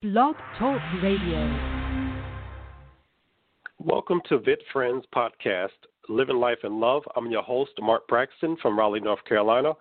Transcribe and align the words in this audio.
Blog 0.00 0.36
Talk 0.60 0.80
Radio. 1.02 1.90
Welcome 3.80 4.20
to 4.28 4.38
Vit 4.38 4.62
Friends 4.72 5.04
Podcast, 5.12 5.70
Living 6.08 6.36
Life 6.36 6.58
in 6.62 6.78
Love. 6.78 7.02
I'm 7.16 7.32
your 7.32 7.42
host, 7.42 7.72
Mark 7.80 8.06
Braxton 8.06 8.56
from 8.62 8.78
Raleigh, 8.78 9.00
North 9.00 9.24
Carolina. 9.24 9.72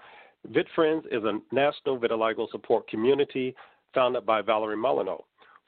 Vit 0.48 0.66
Friends 0.74 1.06
is 1.12 1.24
a 1.24 1.38
national 1.54 2.00
vitiligo 2.00 2.50
support 2.50 2.88
community 2.88 3.54
founded 3.94 4.26
by 4.26 4.42
Valerie 4.42 4.76
Molyneux. 4.76 5.20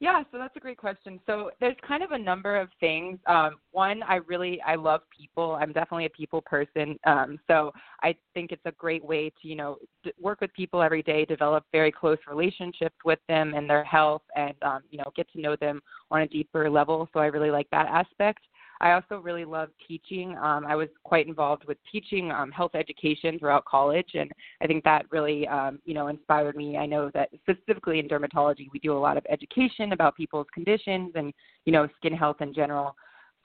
Yeah, 0.00 0.22
so 0.32 0.38
that's 0.38 0.56
a 0.56 0.60
great 0.60 0.76
question. 0.76 1.20
So 1.26 1.50
there's 1.60 1.76
kind 1.86 2.02
of 2.02 2.10
a 2.10 2.18
number 2.18 2.56
of 2.56 2.68
things. 2.80 3.18
Um, 3.26 3.56
one, 3.70 4.02
I 4.02 4.16
really 4.16 4.60
I 4.62 4.74
love 4.74 5.00
people. 5.16 5.56
I'm 5.60 5.72
definitely 5.72 6.06
a 6.06 6.10
people 6.10 6.42
person. 6.42 6.98
Um, 7.06 7.38
so 7.46 7.72
I 8.02 8.14
think 8.34 8.52
it's 8.52 8.64
a 8.64 8.72
great 8.72 9.04
way 9.04 9.30
to 9.40 9.48
you 9.48 9.56
know 9.56 9.78
work 10.20 10.40
with 10.40 10.52
people 10.52 10.82
every 10.82 11.02
day, 11.02 11.24
develop 11.24 11.64
very 11.72 11.92
close 11.92 12.18
relationships 12.28 12.96
with 13.04 13.20
them 13.28 13.54
and 13.54 13.68
their 13.70 13.84
health, 13.84 14.22
and 14.36 14.54
um, 14.62 14.80
you 14.90 14.98
know 14.98 15.12
get 15.16 15.30
to 15.32 15.40
know 15.40 15.56
them 15.56 15.80
on 16.10 16.22
a 16.22 16.26
deeper 16.26 16.68
level. 16.68 17.08
So 17.12 17.20
I 17.20 17.26
really 17.26 17.50
like 17.50 17.68
that 17.70 17.86
aspect. 17.86 18.40
I 18.84 18.92
also 18.92 19.16
really 19.16 19.46
love 19.46 19.70
teaching. 19.88 20.36
Um, 20.36 20.66
I 20.66 20.76
was 20.76 20.88
quite 21.04 21.26
involved 21.26 21.64
with 21.64 21.78
teaching 21.90 22.30
um, 22.30 22.52
health 22.52 22.72
education 22.74 23.38
throughout 23.38 23.64
college, 23.64 24.10
and 24.12 24.30
I 24.60 24.66
think 24.66 24.84
that 24.84 25.06
really, 25.10 25.48
um, 25.48 25.78
you 25.86 25.94
know, 25.94 26.08
inspired 26.08 26.54
me. 26.54 26.76
I 26.76 26.84
know 26.84 27.10
that 27.14 27.30
specifically 27.40 27.98
in 27.98 28.06
dermatology, 28.06 28.68
we 28.74 28.78
do 28.80 28.92
a 28.92 29.00
lot 29.00 29.16
of 29.16 29.24
education 29.30 29.92
about 29.92 30.14
people's 30.18 30.46
conditions 30.52 31.12
and, 31.14 31.32
you 31.64 31.72
know, 31.72 31.88
skin 31.96 32.12
health 32.12 32.42
in 32.42 32.52
general. 32.52 32.94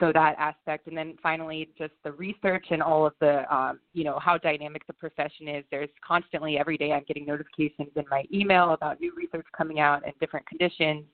So 0.01 0.11
that 0.13 0.35
aspect, 0.37 0.87
and 0.87 0.97
then 0.97 1.15
finally, 1.23 1.69
just 1.77 1.93
the 2.03 2.11
research 2.11 2.65
and 2.71 2.83
all 2.83 3.05
of 3.05 3.13
the, 3.21 3.53
um, 3.53 3.79
you 3.93 4.03
know, 4.03 4.19
how 4.19 4.37
dynamic 4.37 4.85
the 4.87 4.93
profession 4.93 5.47
is. 5.47 5.63
There's 5.71 5.89
constantly 6.05 6.57
every 6.57 6.77
day 6.77 6.91
I'm 6.91 7.05
getting 7.07 7.25
notifications 7.25 7.91
in 7.95 8.03
my 8.11 8.25
email 8.33 8.73
about 8.73 8.99
new 8.99 9.13
research 9.15 9.47
coming 9.57 9.79
out 9.79 10.03
and 10.05 10.13
different 10.19 10.45
conditions 10.47 11.05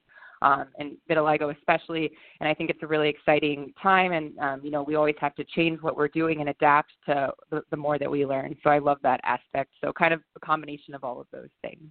um, 0.42 0.66
and 0.78 0.96
vitiligo 1.08 1.56
especially. 1.56 2.10
And 2.40 2.48
I 2.48 2.54
think 2.54 2.70
it's 2.70 2.82
a 2.82 2.86
really 2.86 3.08
exciting 3.08 3.72
time. 3.82 4.12
And 4.12 4.38
um, 4.38 4.60
you 4.62 4.70
know, 4.70 4.82
we 4.82 4.94
always 4.94 5.16
have 5.20 5.34
to 5.36 5.44
change 5.44 5.80
what 5.82 5.96
we're 5.96 6.08
doing 6.08 6.40
and 6.40 6.50
adapt 6.50 6.92
to 7.06 7.32
the, 7.50 7.62
the 7.70 7.76
more 7.76 7.98
that 7.98 8.10
we 8.10 8.26
learn. 8.26 8.56
So 8.62 8.70
I 8.70 8.78
love 8.78 8.98
that 9.02 9.20
aspect. 9.24 9.72
So 9.80 9.92
kind 9.92 10.14
of 10.14 10.20
a 10.36 10.40
combination 10.40 10.94
of 10.94 11.04
all 11.04 11.20
of 11.20 11.26
those 11.32 11.48
things. 11.62 11.90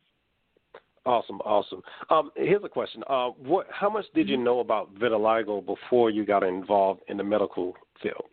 Awesome, 1.06 1.40
awesome. 1.42 1.84
Um, 2.10 2.32
here's 2.36 2.64
a 2.64 2.70
question: 2.70 3.04
uh, 3.08 3.30
What, 3.30 3.68
how 3.70 3.90
much 3.92 4.06
did 4.16 4.28
you 4.28 4.38
mm-hmm. 4.38 4.46
know 4.46 4.60
about 4.60 4.94
vitiligo 4.96 5.64
before 5.64 6.10
you 6.10 6.26
got 6.26 6.44
involved 6.44 7.02
in 7.08 7.18
the 7.18 7.24
medical 7.24 7.76
field? 8.02 8.26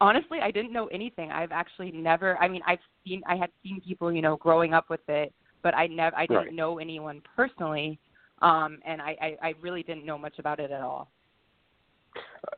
Honestly, 0.00 0.38
I 0.42 0.50
didn't 0.50 0.72
know 0.72 0.86
anything. 0.86 1.30
I've 1.30 1.52
actually 1.52 1.92
never. 1.92 2.38
I 2.38 2.48
mean, 2.48 2.62
I've 2.66 2.78
seen. 3.06 3.20
I 3.28 3.36
had 3.36 3.50
seen 3.62 3.82
people, 3.86 4.10
you 4.10 4.22
know, 4.22 4.36
growing 4.36 4.72
up 4.72 4.88
with 4.88 5.06
it, 5.08 5.34
but 5.62 5.74
I 5.74 5.86
never. 5.86 6.16
I 6.16 6.24
didn't 6.24 6.44
right. 6.46 6.54
know 6.54 6.78
anyone 6.78 7.20
personally 7.36 7.98
um, 8.42 8.78
and 8.84 9.00
I, 9.00 9.16
I, 9.20 9.48
I 9.48 9.54
really 9.60 9.82
didn't 9.82 10.06
know 10.06 10.18
much 10.18 10.38
about 10.38 10.60
it 10.60 10.70
at 10.70 10.80
all. 10.80 11.10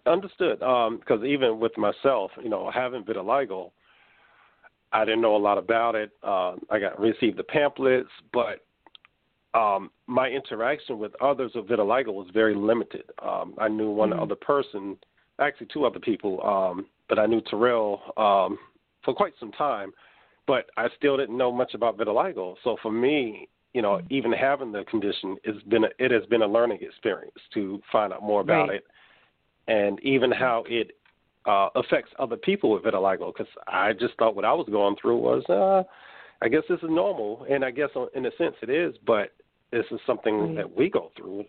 Understood. 0.06 0.58
Because 0.60 1.20
um, 1.20 1.26
even 1.26 1.58
with 1.58 1.76
myself, 1.76 2.30
you 2.42 2.48
know, 2.48 2.70
having 2.72 3.04
vitiligo, 3.04 3.70
I 4.92 5.04
didn't 5.04 5.22
know 5.22 5.36
a 5.36 5.38
lot 5.38 5.58
about 5.58 5.94
it. 5.94 6.10
Uh, 6.22 6.56
I 6.70 6.78
got 6.78 6.98
received 7.00 7.38
the 7.38 7.44
pamphlets, 7.44 8.10
but 8.32 8.64
um, 9.54 9.90
my 10.06 10.28
interaction 10.28 10.98
with 10.98 11.12
others 11.20 11.52
with 11.54 11.68
vitiligo 11.68 12.12
was 12.12 12.28
very 12.32 12.54
limited. 12.54 13.04
Um, 13.22 13.54
I 13.58 13.68
knew 13.68 13.90
one 13.90 14.10
mm-hmm. 14.10 14.20
other 14.20 14.34
person, 14.34 14.96
actually 15.38 15.68
two 15.72 15.84
other 15.84 16.00
people, 16.00 16.42
um, 16.46 16.86
but 17.08 17.18
I 17.18 17.26
knew 17.26 17.42
Terrell 17.42 18.00
um, 18.16 18.58
for 19.04 19.14
quite 19.14 19.32
some 19.40 19.52
time, 19.52 19.92
but 20.46 20.66
I 20.76 20.88
still 20.96 21.16
didn't 21.16 21.36
know 21.36 21.52
much 21.52 21.74
about 21.74 21.98
vitiligo. 21.98 22.56
So 22.64 22.76
for 22.82 22.92
me, 22.92 23.48
you 23.74 23.82
know, 23.82 23.96
mm-hmm. 23.96 24.14
even 24.14 24.32
having 24.32 24.72
the 24.72 24.84
condition, 24.84 25.36
it's 25.44 25.62
been 25.64 25.84
a, 25.84 25.88
it 25.98 26.10
has 26.10 26.24
been 26.26 26.42
a 26.42 26.46
learning 26.46 26.78
experience 26.82 27.36
to 27.54 27.80
find 27.90 28.12
out 28.12 28.22
more 28.22 28.40
about 28.40 28.68
right. 28.68 28.76
it, 28.76 28.84
and 29.68 29.98
even 30.00 30.30
how 30.30 30.64
it 30.68 30.92
uh, 31.46 31.68
affects 31.74 32.10
other 32.18 32.36
people 32.36 32.70
with 32.70 32.82
vitiligo. 32.82 33.32
Because 33.32 33.52
I 33.66 33.92
just 33.92 34.14
thought 34.18 34.36
what 34.36 34.44
I 34.44 34.52
was 34.52 34.68
going 34.70 34.96
through 35.00 35.18
was, 35.18 35.42
uh, 35.48 35.82
I 36.44 36.48
guess 36.48 36.62
this 36.68 36.78
is 36.78 36.90
normal, 36.90 37.46
and 37.48 37.64
I 37.64 37.70
guess 37.70 37.90
in 38.14 38.26
a 38.26 38.30
sense 38.36 38.54
it 38.62 38.70
is, 38.70 38.94
but 39.06 39.32
this 39.70 39.84
is 39.90 40.00
something 40.06 40.38
right. 40.38 40.56
that 40.56 40.76
we 40.76 40.90
go 40.90 41.10
through. 41.16 41.44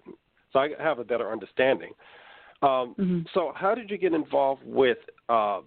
So 0.53 0.59
I 0.59 0.69
have 0.79 0.99
a 0.99 1.03
better 1.03 1.31
understanding. 1.31 1.91
Um, 2.61 2.95
mm-hmm. 2.97 3.19
So 3.33 3.51
how 3.55 3.75
did 3.75 3.89
you 3.89 3.97
get 3.97 4.13
involved 4.13 4.61
with 4.65 4.99
uh, 5.27 5.59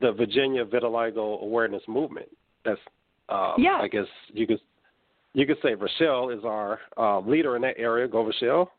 the 0.00 0.12
Virginia 0.12 0.64
Vitiligo 0.64 1.42
Awareness 1.42 1.82
Movement? 1.86 2.28
That's 2.64 2.80
um, 3.28 3.54
yeah. 3.58 3.78
I 3.80 3.88
guess 3.88 4.06
you 4.32 4.46
could 4.46 4.60
you 5.34 5.46
could 5.46 5.58
say 5.62 5.74
Rochelle 5.74 6.30
is 6.30 6.44
our 6.44 6.80
uh, 6.96 7.20
leader 7.20 7.56
in 7.56 7.62
that 7.62 7.78
area. 7.78 8.08
Go, 8.08 8.24
Rochelle. 8.24 8.70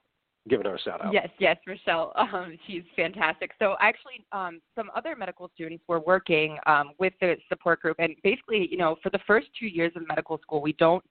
Giving 0.49 0.65
her 0.65 0.73
a 0.73 0.79
shout 0.79 1.05
out. 1.05 1.13
Yes, 1.13 1.29
yes, 1.37 1.57
Rochelle. 1.67 2.13
Um, 2.33 2.57
she's 2.65 2.81
fantastic. 2.95 3.51
So 3.59 3.75
actually, 3.79 4.25
um, 4.31 4.59
some 4.75 4.89
other 4.95 5.15
medical 5.15 5.51
students 5.53 5.83
were 5.87 5.99
working 5.99 6.57
um, 6.65 6.93
with 6.97 7.13
the 7.21 7.35
support 7.47 7.81
group, 7.81 7.97
and 7.99 8.15
basically, 8.23 8.67
you 8.71 8.77
know, 8.77 8.95
for 9.03 9.11
the 9.11 9.19
first 9.27 9.47
two 9.59 9.67
years 9.67 9.91
of 9.95 10.07
medical 10.07 10.39
school, 10.39 10.61
we 10.61 10.73
don't 10.73 11.03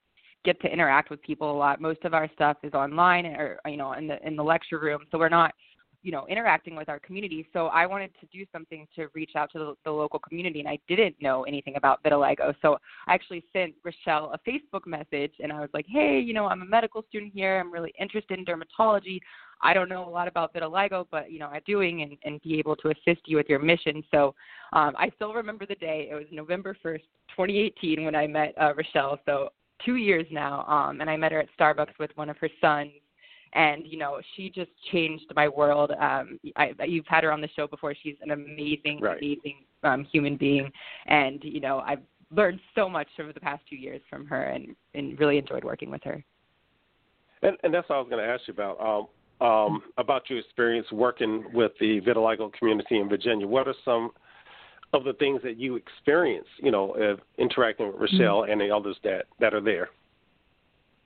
get 0.44 0.60
to 0.62 0.68
interact 0.68 1.10
with 1.10 1.22
people 1.22 1.50
a 1.50 1.56
lot. 1.56 1.80
Most 1.80 2.04
of 2.04 2.14
our 2.14 2.28
stuff 2.32 2.56
is 2.64 2.72
online 2.72 3.26
or 3.26 3.60
you 3.66 3.76
know 3.76 3.92
in 3.92 4.08
the 4.08 4.24
in 4.26 4.34
the 4.34 4.42
lecture 4.42 4.78
room, 4.78 5.02
so 5.10 5.18
we're 5.18 5.28
not 5.28 5.54
you 6.02 6.12
know 6.12 6.26
interacting 6.28 6.74
with 6.76 6.88
our 6.88 6.98
community. 6.98 7.46
So 7.52 7.66
i 7.66 7.86
wanted 7.86 8.10
to 8.20 8.26
do 8.26 8.44
something 8.52 8.86
to 8.96 9.08
reach 9.14 9.32
out 9.36 9.50
to 9.52 9.58
the, 9.58 9.74
the, 9.84 9.90
local 9.90 10.18
community 10.18 10.60
and 10.60 10.68
i 10.68 10.78
didn't 10.88 11.16
know 11.20 11.42
anything 11.44 11.76
about 11.76 12.02
vitiligo. 12.02 12.54
So 12.62 12.78
i 13.06 13.14
actually 13.14 13.44
sent 13.52 13.74
rochelle 13.84 14.32
a 14.32 14.50
facebook 14.50 14.86
message 14.86 15.32
and 15.40 15.52
i 15.52 15.60
was 15.60 15.68
like 15.74 15.86
hey 15.88 16.20
you 16.20 16.32
know 16.32 16.46
i'm 16.46 16.62
a 16.62 16.66
medical 16.66 17.04
student 17.08 17.32
here. 17.34 17.58
I'm 17.58 17.72
really 17.72 17.92
interested 18.00 18.38
in 18.38 18.44
dermatology. 18.44 19.20
I 19.62 19.74
don't 19.74 19.90
know 19.90 20.08
a 20.08 20.10
lot 20.10 20.28
about 20.28 20.54
vitiligo 20.54 21.06
but 21.10 21.30
you 21.30 21.38
know 21.38 21.48
i'm 21.48 21.62
doing 21.66 22.02
and, 22.02 22.16
and 22.24 22.40
be 22.42 22.58
able 22.58 22.76
to 22.76 22.88
assist 22.88 23.22
you 23.26 23.36
with 23.36 23.48
your 23.48 23.58
mission. 23.58 24.02
So 24.10 24.34
um, 24.72 24.94
i 24.96 25.10
still 25.16 25.34
remember 25.34 25.66
the 25.66 25.74
day. 25.76 26.08
It 26.10 26.14
was 26.14 26.24
november 26.30 26.76
1st 26.84 27.02
2018 27.36 28.04
when 28.04 28.14
i 28.14 28.26
met 28.26 28.54
uh, 28.60 28.72
rochelle. 28.74 29.18
So 29.26 29.50
two 29.84 29.96
years 29.96 30.26
now 30.30 30.64
um, 30.66 31.00
and 31.00 31.08
i 31.10 31.16
met 31.16 31.32
her 31.32 31.40
at 31.40 31.48
starbucks 31.58 31.98
with 31.98 32.10
one 32.14 32.28
of 32.30 32.36
her 32.38 32.50
sons 32.60 32.90
and 33.52 33.86
you 33.86 33.98
know 33.98 34.20
she 34.36 34.50
just 34.50 34.70
changed 34.92 35.24
my 35.34 35.48
world. 35.48 35.90
Um, 35.92 36.38
I, 36.56 36.72
you've 36.86 37.06
had 37.06 37.24
her 37.24 37.32
on 37.32 37.40
the 37.40 37.48
show 37.56 37.66
before. 37.66 37.94
She's 38.02 38.16
an 38.22 38.30
amazing, 38.30 39.00
right. 39.00 39.18
amazing 39.18 39.64
um, 39.82 40.04
human 40.04 40.36
being, 40.36 40.70
and 41.06 41.40
you 41.42 41.60
know 41.60 41.80
I've 41.80 42.00
learned 42.30 42.60
so 42.74 42.88
much 42.88 43.08
over 43.18 43.32
the 43.32 43.40
past 43.40 43.62
two 43.68 43.76
years 43.76 44.00
from 44.08 44.26
her, 44.26 44.44
and 44.44 44.74
and 44.94 45.18
really 45.18 45.38
enjoyed 45.38 45.64
working 45.64 45.90
with 45.90 46.02
her. 46.04 46.24
And, 47.42 47.56
and 47.64 47.72
that's 47.72 47.88
what 47.88 47.96
I 47.96 47.98
was 48.00 48.08
going 48.10 48.22
to 48.22 48.30
ask 48.30 48.42
you 48.46 48.54
about. 48.54 48.80
Um, 48.80 49.06
um, 49.40 49.82
about 49.96 50.28
your 50.28 50.38
experience 50.38 50.86
working 50.92 51.44
with 51.54 51.72
the 51.80 52.00
vitiligo 52.02 52.52
community 52.52 52.98
in 52.98 53.08
Virginia. 53.08 53.46
What 53.46 53.66
are 53.66 53.74
some 53.86 54.10
of 54.92 55.04
the 55.04 55.14
things 55.14 55.40
that 55.44 55.56
you 55.56 55.76
experience, 55.76 56.46
you 56.58 56.70
know, 56.70 56.92
uh, 56.92 57.16
interacting 57.38 57.86
with 57.86 57.96
Rochelle 57.96 58.42
mm-hmm. 58.42 58.52
and 58.52 58.60
the 58.60 58.70
others 58.70 58.96
that, 59.02 59.24
that 59.38 59.54
are 59.54 59.60
there? 59.62 59.88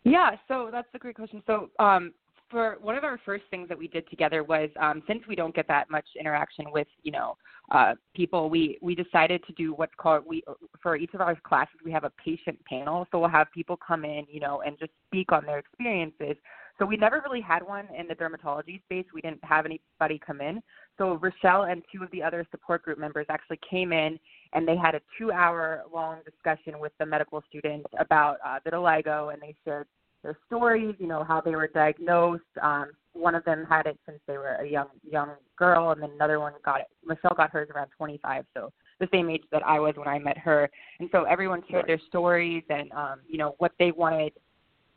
Yeah, 0.04 0.32
so 0.48 0.68
that's 0.70 0.88
a 0.94 0.98
great 0.98 1.16
question. 1.16 1.42
So 1.46 1.70
um, 1.78 2.12
for 2.50 2.76
one 2.80 2.96
of 2.96 3.04
our 3.04 3.18
first 3.24 3.44
things 3.50 3.68
that 3.68 3.78
we 3.78 3.88
did 3.88 4.08
together 4.08 4.44
was 4.44 4.70
um, 4.80 5.02
since 5.06 5.22
we 5.28 5.34
don't 5.34 5.54
get 5.54 5.66
that 5.68 5.90
much 5.90 6.06
interaction 6.18 6.70
with 6.70 6.88
you 7.02 7.12
know 7.12 7.36
uh, 7.70 7.94
people, 8.14 8.50
we 8.50 8.78
we 8.82 8.94
decided 8.94 9.42
to 9.46 9.52
do 9.54 9.72
what's 9.72 9.94
called 9.96 10.24
we 10.26 10.42
for 10.82 10.96
each 10.96 11.14
of 11.14 11.20
our 11.20 11.34
classes 11.36 11.76
we 11.84 11.90
have 11.90 12.04
a 12.04 12.12
patient 12.22 12.58
panel. 12.66 13.06
So 13.10 13.18
we'll 13.18 13.30
have 13.30 13.50
people 13.52 13.76
come 13.76 14.04
in, 14.04 14.26
you 14.30 14.40
know, 14.40 14.62
and 14.62 14.78
just 14.78 14.92
speak 15.06 15.32
on 15.32 15.46
their 15.46 15.58
experiences. 15.58 16.36
So 16.78 16.84
we 16.84 16.96
never 16.96 17.22
really 17.24 17.40
had 17.40 17.62
one 17.62 17.86
in 17.96 18.08
the 18.08 18.14
dermatology 18.14 18.82
space. 18.82 19.06
We 19.14 19.20
didn't 19.20 19.44
have 19.44 19.64
anybody 19.64 20.20
come 20.24 20.40
in. 20.40 20.60
So 20.98 21.14
Rochelle 21.14 21.64
and 21.64 21.82
two 21.92 22.02
of 22.02 22.10
the 22.10 22.22
other 22.22 22.44
support 22.50 22.82
group 22.82 22.98
members 22.98 23.26
actually 23.28 23.60
came 23.68 23.92
in 23.92 24.18
and 24.52 24.66
they 24.66 24.76
had 24.76 24.96
a 24.96 25.00
two-hour 25.16 25.84
long 25.92 26.18
discussion 26.24 26.80
with 26.80 26.92
the 26.98 27.06
medical 27.06 27.42
students 27.48 27.88
about 27.98 28.38
uh, 28.44 28.58
vitiligo, 28.66 29.32
and 29.32 29.40
they 29.40 29.54
shared 29.64 29.86
their 30.24 30.36
stories, 30.46 30.96
you 30.98 31.06
know, 31.06 31.22
how 31.22 31.40
they 31.40 31.54
were 31.54 31.68
diagnosed. 31.68 32.42
Um, 32.60 32.90
one 33.12 33.36
of 33.36 33.44
them 33.44 33.64
had 33.68 33.86
it 33.86 33.98
since 34.06 34.18
they 34.26 34.36
were 34.36 34.56
a 34.56 34.66
young 34.66 34.88
young 35.08 35.32
girl, 35.56 35.90
and 35.90 36.02
then 36.02 36.10
another 36.14 36.40
one 36.40 36.54
got 36.64 36.80
it. 36.80 36.86
Michelle 37.06 37.36
got 37.36 37.50
hers 37.50 37.68
around 37.72 37.90
25, 37.96 38.44
so 38.54 38.72
the 38.98 39.08
same 39.12 39.30
age 39.30 39.44
that 39.52 39.64
I 39.64 39.78
was 39.78 39.94
when 39.96 40.08
I 40.08 40.18
met 40.18 40.38
her. 40.38 40.68
And 40.98 41.08
so 41.12 41.24
everyone 41.24 41.62
shared 41.70 41.86
their 41.86 42.00
stories 42.08 42.64
and 42.70 42.90
um, 42.92 43.20
you 43.28 43.38
know 43.38 43.54
what 43.58 43.72
they 43.78 43.92
wanted 43.92 44.32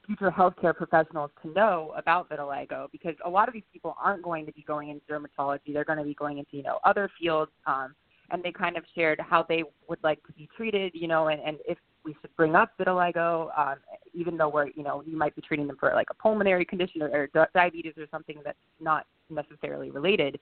future 0.06 0.31
healthcare 0.31 0.74
professionals 0.74 1.29
to 1.44 1.51
know 1.51 1.94
about 1.97 2.29
vitiligo 2.29 2.89
because 2.94 3.13
a 3.25 3.29
lot 3.29 3.50
of 3.50 3.53
these 3.53 3.68
people 3.74 3.94
aren't 4.01 4.24
going 4.24 4.45
to 4.45 4.53
be 4.53 4.63
going 4.63 4.89
into 4.89 5.06
dermatology. 5.06 5.74
They're 5.74 5.83
going 5.83 6.00
to 6.00 6.06
be 6.06 6.15
going 6.15 6.39
into 6.39 6.56
you 6.57 6.63
know 6.63 6.79
other 6.83 7.09
fields. 7.19 7.51
Um, 7.68 7.94
and 8.29 8.44
they 8.44 8.51
kind 8.51 8.75
of 8.75 8.83
shared 8.94 9.21
how 9.21 9.45
they 9.47 9.63
would 9.88 10.00
like 10.03 10.21
to 10.27 10.33
be 10.33 10.50
treated, 10.57 10.91
you 10.94 11.07
know, 11.07 11.29
and, 11.29 11.39
and 11.41 11.59
if 11.65 11.77
we 12.07 12.15
should 12.21 12.36
bring 12.38 12.56
up 12.56 12.71
vitiligo, 12.80 13.50
um, 13.59 13.75
even 14.13 14.38
though 14.38 14.50
we're, 14.50 14.68
you 14.69 14.83
know, 14.83 15.04
you 15.06 15.18
might 15.18 15.36
be 15.36 15.42
treating 15.42 15.68
them 15.68 15.77
for 15.77 15.92
like 15.94 16.07
a 16.09 16.13
pulmonary 16.15 16.65
condition 16.65 17.01
or, 17.04 17.30
or 17.36 17.48
diabetes 17.54 17.94
or 17.98 18.07
something 18.09 18.38
that's 18.44 18.57
not 18.80 19.06
necessarily 19.30 19.92
related. 19.92 20.39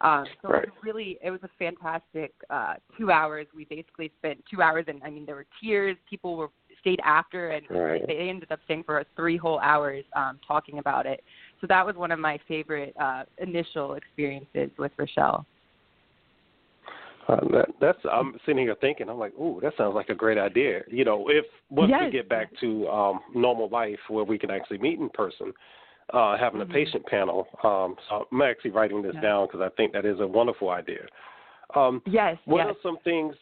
Um, 0.00 0.26
so 0.40 0.50
right. 0.50 0.62
it 0.62 0.68
was 0.68 0.78
really, 0.84 1.18
it 1.22 1.30
was 1.32 1.40
a 1.42 1.48
fantastic 1.58 2.32
uh, 2.50 2.74
two 2.96 3.10
hours. 3.10 3.48
We 3.54 3.64
basically 3.64 4.12
spent 4.18 4.38
two 4.48 4.62
hours, 4.62 4.84
and 4.86 5.02
I 5.02 5.10
mean, 5.10 5.26
there 5.26 5.34
were 5.34 5.46
tears. 5.60 5.96
People 6.08 6.36
were 6.36 6.50
stayed 6.80 7.00
after, 7.04 7.50
and 7.50 7.66
right. 7.68 8.06
they 8.06 8.28
ended 8.28 8.52
up 8.52 8.60
staying 8.64 8.84
for 8.84 9.04
three 9.16 9.36
whole 9.36 9.58
hours 9.58 10.04
um, 10.14 10.38
talking 10.46 10.78
about 10.78 11.04
it. 11.04 11.24
So 11.60 11.66
that 11.66 11.84
was 11.84 11.96
one 11.96 12.12
of 12.12 12.20
my 12.20 12.38
favorite 12.46 12.94
uh, 13.00 13.24
initial 13.38 13.94
experiences 13.94 14.70
with 14.78 14.92
Rochelle. 14.96 15.44
Uh, 17.28 17.40
that, 17.52 17.66
that's 17.78 17.98
I'm 18.10 18.38
sitting 18.46 18.62
here 18.62 18.76
thinking 18.80 19.08
I'm 19.10 19.18
like, 19.18 19.34
ooh, 19.34 19.60
that 19.62 19.74
sounds 19.76 19.94
like 19.94 20.08
a 20.08 20.14
great 20.14 20.38
idea. 20.38 20.80
You 20.88 21.04
know, 21.04 21.26
if 21.28 21.44
once 21.68 21.90
yes. 21.90 22.04
we 22.06 22.10
get 22.10 22.28
back 22.28 22.48
to 22.60 22.88
um, 22.88 23.20
normal 23.34 23.68
life 23.68 23.98
where 24.08 24.24
we 24.24 24.38
can 24.38 24.50
actually 24.50 24.78
meet 24.78 24.98
in 24.98 25.10
person, 25.10 25.52
uh, 26.14 26.38
having 26.38 26.60
mm-hmm. 26.60 26.70
a 26.70 26.74
patient 26.74 27.04
panel. 27.04 27.46
Um, 27.62 27.96
so 28.08 28.26
I'm 28.32 28.42
actually 28.42 28.70
writing 28.70 29.02
this 29.02 29.14
down 29.20 29.46
because 29.46 29.60
I 29.60 29.68
think 29.76 29.92
that 29.92 30.06
is 30.06 30.20
a 30.20 30.26
wonderful 30.26 30.70
idea. 30.70 31.06
Um, 31.74 32.00
yes. 32.06 32.38
What 32.46 32.66
yes. 32.66 32.68
are 32.68 32.76
some 32.82 32.96
things 33.04 33.34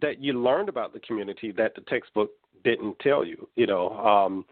that 0.00 0.20
you 0.20 0.32
learned 0.32 0.68
about 0.68 0.92
the 0.92 0.98
community 1.00 1.52
that 1.52 1.76
the 1.76 1.82
textbook 1.82 2.30
didn't 2.64 2.98
tell 2.98 3.24
you? 3.24 3.48
You 3.54 3.68
know, 3.68 4.44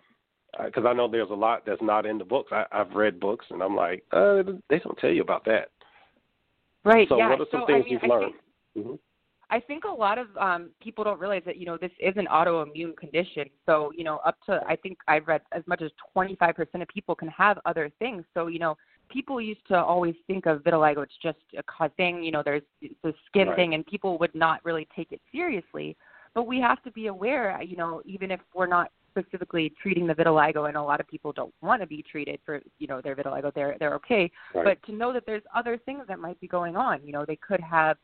because 0.65 0.85
um, 0.85 0.87
I 0.87 0.93
know 0.93 1.11
there's 1.11 1.31
a 1.31 1.35
lot 1.35 1.65
that's 1.67 1.83
not 1.83 2.07
in 2.07 2.19
the 2.19 2.25
books. 2.25 2.53
I, 2.53 2.67
I've 2.71 2.93
read 2.93 3.19
books 3.19 3.47
and 3.51 3.63
I'm 3.65 3.75
like, 3.75 4.05
uh, 4.13 4.45
they 4.69 4.79
don't 4.79 4.99
tell 4.99 5.11
you 5.11 5.23
about 5.23 5.45
that. 5.47 5.71
Right. 6.85 7.09
So 7.09 7.19
yeah. 7.19 7.31
what 7.31 7.41
are 7.41 7.47
some 7.51 7.63
so, 7.63 7.67
things 7.67 7.85
I 7.87 7.91
mean, 7.91 7.99
you've 8.01 8.09
learned? 8.09 8.33
Think- 8.33 8.45
Mm-hmm. 8.77 8.95
I 9.51 9.59
think 9.59 9.85
a 9.85 9.89
lot 9.89 10.19
of 10.19 10.29
um, 10.37 10.71
people 10.81 11.03
don't 11.03 11.19
realize 11.19 11.43
that 11.45 11.57
you 11.57 11.67
know 11.67 11.77
this 11.77 11.91
is 11.99 12.15
an 12.17 12.29
autoimmune 12.33 12.97
condition. 12.97 13.47
So 13.67 13.93
you 13.97 14.05
know, 14.05 14.19
up 14.19 14.37
to 14.47 14.61
I 14.67 14.77
think 14.77 14.99
I've 15.09 15.27
read 15.27 15.43
as 15.53 15.63
much 15.67 15.83
as 15.83 15.91
25% 16.17 16.83
of 16.83 16.89
people 16.89 17.15
can 17.15 17.29
have 17.29 17.59
other 17.67 17.91
things. 17.99 18.25
So 18.33 18.47
you 18.47 18.61
know, 18.61 18.77
people 19.11 19.41
used 19.41 19.67
to 19.69 19.77
always 19.77 20.15
think 20.27 20.47
of 20.47 20.63
vitiligo 20.63 21.03
it's 21.03 21.13
just 21.23 21.39
a 21.59 21.89
thing. 21.91 22.23
You 22.23 22.31
know, 22.31 22.43
there's 22.45 22.63
the 22.81 23.13
skin 23.27 23.49
right. 23.49 23.57
thing, 23.57 23.75
and 23.75 23.85
people 23.87 24.19
would 24.19 24.35
not 24.35 24.65
really 24.65 24.87
take 24.95 25.13
it 25.13 25.21
seriously. 25.33 25.97
But 26.33 26.47
we 26.47 26.61
have 26.61 26.81
to 26.85 26.93
be 26.93 27.09
aware. 27.09 27.61
You 27.61 27.77
know, 27.77 28.03
even 28.05 28.31
if 28.31 28.41
we're 28.55 28.69
not 28.69 28.93
specifically 29.11 29.73
treating 29.83 30.07
the 30.07 30.15
vitiligo 30.15 30.69
and 30.69 30.77
a 30.77 30.83
lot 30.83 31.01
of 31.01 31.09
people 31.09 31.33
don't 31.33 31.53
want 31.61 31.83
to 31.83 31.87
be 31.87 32.05
treated 32.09 32.39
for 32.47 32.61
you 32.79 32.87
know 32.87 33.01
their 33.01 33.17
vitiligo 33.17 33.53
they're 33.55 33.77
they're 33.81 33.95
okay 33.95 34.31
right. 34.55 34.65
but 34.65 34.83
to 34.87 34.93
know 34.93 35.13
that 35.13 35.25
there's 35.27 35.43
other 35.53 35.77
things 35.85 36.05
that 36.07 36.21
might 36.21 36.41
be 36.41 36.47
going 36.47 36.77
on 36.77 37.05
you 37.05 37.11
know 37.11 37.25
they 37.27 37.35
could 37.37 37.61
have 37.61 37.97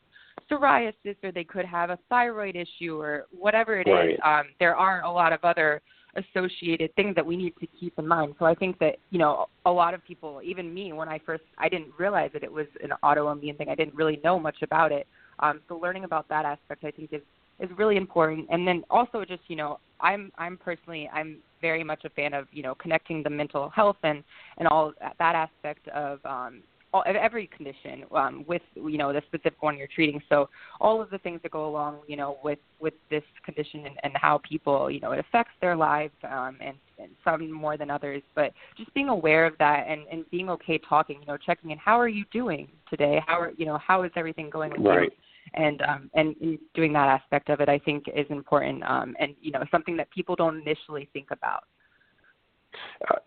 psoriasis 0.51 1.17
or 1.23 1.33
they 1.33 1.45
could 1.45 1.65
have 1.65 1.91
a 1.91 1.99
thyroid 2.09 2.57
issue 2.57 3.01
or 3.01 3.27
whatever 3.37 3.81
it 3.81 3.89
right. 3.89 4.11
is. 4.11 4.19
Um, 4.25 4.45
there 4.61 4.77
are 4.77 5.03
a 5.03 5.11
lot 5.11 5.33
of 5.33 5.41
other 5.45 5.81
associated 6.17 6.95
things 6.95 7.15
that 7.15 7.25
we 7.25 7.37
need 7.37 7.55
to 7.61 7.67
keep 7.79 7.99
in 7.99 8.07
mind. 8.07 8.35
So 8.39 8.45
I 8.45 8.55
think 8.55 8.79
that, 8.79 8.97
you 9.11 9.19
know, 9.19 9.47
a 9.67 9.71
lot 9.71 9.95
of 9.95 10.05
people, 10.05 10.41
even 10.43 10.73
me, 10.73 10.93
when 10.93 11.09
I 11.09 11.19
first, 11.25 11.45
I 11.59 11.69
didn't 11.69 11.91
realize 11.99 12.31
that 12.33 12.43
it 12.43 12.53
was 12.53 12.67
an 12.83 12.91
autoimmune 13.05 13.57
thing. 13.59 13.69
I 13.69 13.75
didn't 13.75 13.95
really 13.95 14.21
know 14.25 14.39
much 14.39 14.57
about 14.63 14.93
it. 14.93 15.07
Um, 15.41 15.61
so 15.69 15.77
learning 15.77 16.05
about 16.05 16.29
that 16.29 16.45
aspect, 16.45 16.85
I 16.85 16.91
think, 16.91 17.13
is 17.13 17.23
is 17.59 17.71
really 17.79 17.97
important. 17.97 18.47
And 18.51 18.69
then 18.69 18.85
also 18.91 19.25
just, 19.25 19.43
you 19.49 19.57
know, 19.57 19.79
I'm 20.01 20.31
I'm 20.37 20.57
personally 20.59 21.09
I'm 21.13 21.39
very 21.61 21.83
much 21.83 22.05
a 22.05 22.11
fan 22.11 22.35
of, 22.35 22.47
you 22.53 22.63
know, 22.63 22.75
connecting 22.75 23.23
the 23.23 23.31
mental 23.31 23.71
health 23.71 23.97
and 24.03 24.23
and 24.59 24.69
all 24.69 24.93
that 25.01 25.35
aspect 25.35 25.89
of 25.89 26.25
um, 26.25 26.63
all, 26.97 27.05
every 27.07 27.47
condition 27.47 28.05
um, 28.15 28.45
with 28.47 28.63
you 28.75 28.99
know 28.99 29.13
the 29.13 29.23
specific 29.27 29.63
one 29.63 29.77
you're 29.77 29.89
treating. 29.89 30.21
So 30.29 30.49
all 30.81 31.01
of 31.01 31.11
the 31.11 31.19
things 31.19 31.41
that 31.43 31.53
go 31.53 31.69
along 31.69 32.01
you 32.07 32.17
know 32.17 32.39
with 32.43 32.59
with 32.81 32.95
this 33.11 33.23
condition 33.45 33.87
and, 33.87 33.97
and 34.03 34.13
how 34.17 34.41
people 34.49 34.91
you 34.91 35.01
know 35.01 35.13
it 35.13 35.19
affects 35.19 35.53
their 35.61 35.77
lives 35.77 36.15
um, 36.25 36.57
and, 36.61 36.77
and 36.99 37.11
some 37.25 37.51
more 37.51 37.77
than 37.77 37.91
others. 37.91 38.23
But 38.35 38.53
just 38.77 38.93
being 38.95 39.09
aware 39.09 39.47
of 39.47 39.55
that 39.59 39.87
and, 39.89 40.03
and 40.11 40.29
being 40.31 40.49
okay 40.51 40.79
talking, 40.79 41.21
you 41.21 41.27
know, 41.27 41.37
checking 41.37 41.71
in. 41.71 41.79
How 41.79 41.99
are 42.01 42.09
you 42.09 42.25
doing 42.33 42.69
today? 42.91 43.23
How 43.27 43.41
are 43.41 43.53
you 43.57 43.67
know 43.67 43.79
how 43.79 44.03
is 44.03 44.13
everything 44.17 44.51
going 44.51 44.71
with 44.71 44.87
right. 44.87 45.03
you? 45.05 45.11
and 45.55 45.83
um, 45.83 46.11
and 46.15 46.35
doing 46.75 46.93
that 46.93 47.09
aspect 47.09 47.49
of 47.49 47.61
it, 47.61 47.69
I 47.69 47.79
think, 47.79 48.07
is 48.15 48.27
important, 48.31 48.83
um, 48.85 49.15
and 49.19 49.35
you 49.41 49.53
know, 49.53 49.65
something 49.71 49.97
that 49.97 50.11
people 50.11 50.37
don't 50.37 50.61
initially 50.61 51.09
think 51.13 51.29
about. 51.31 51.65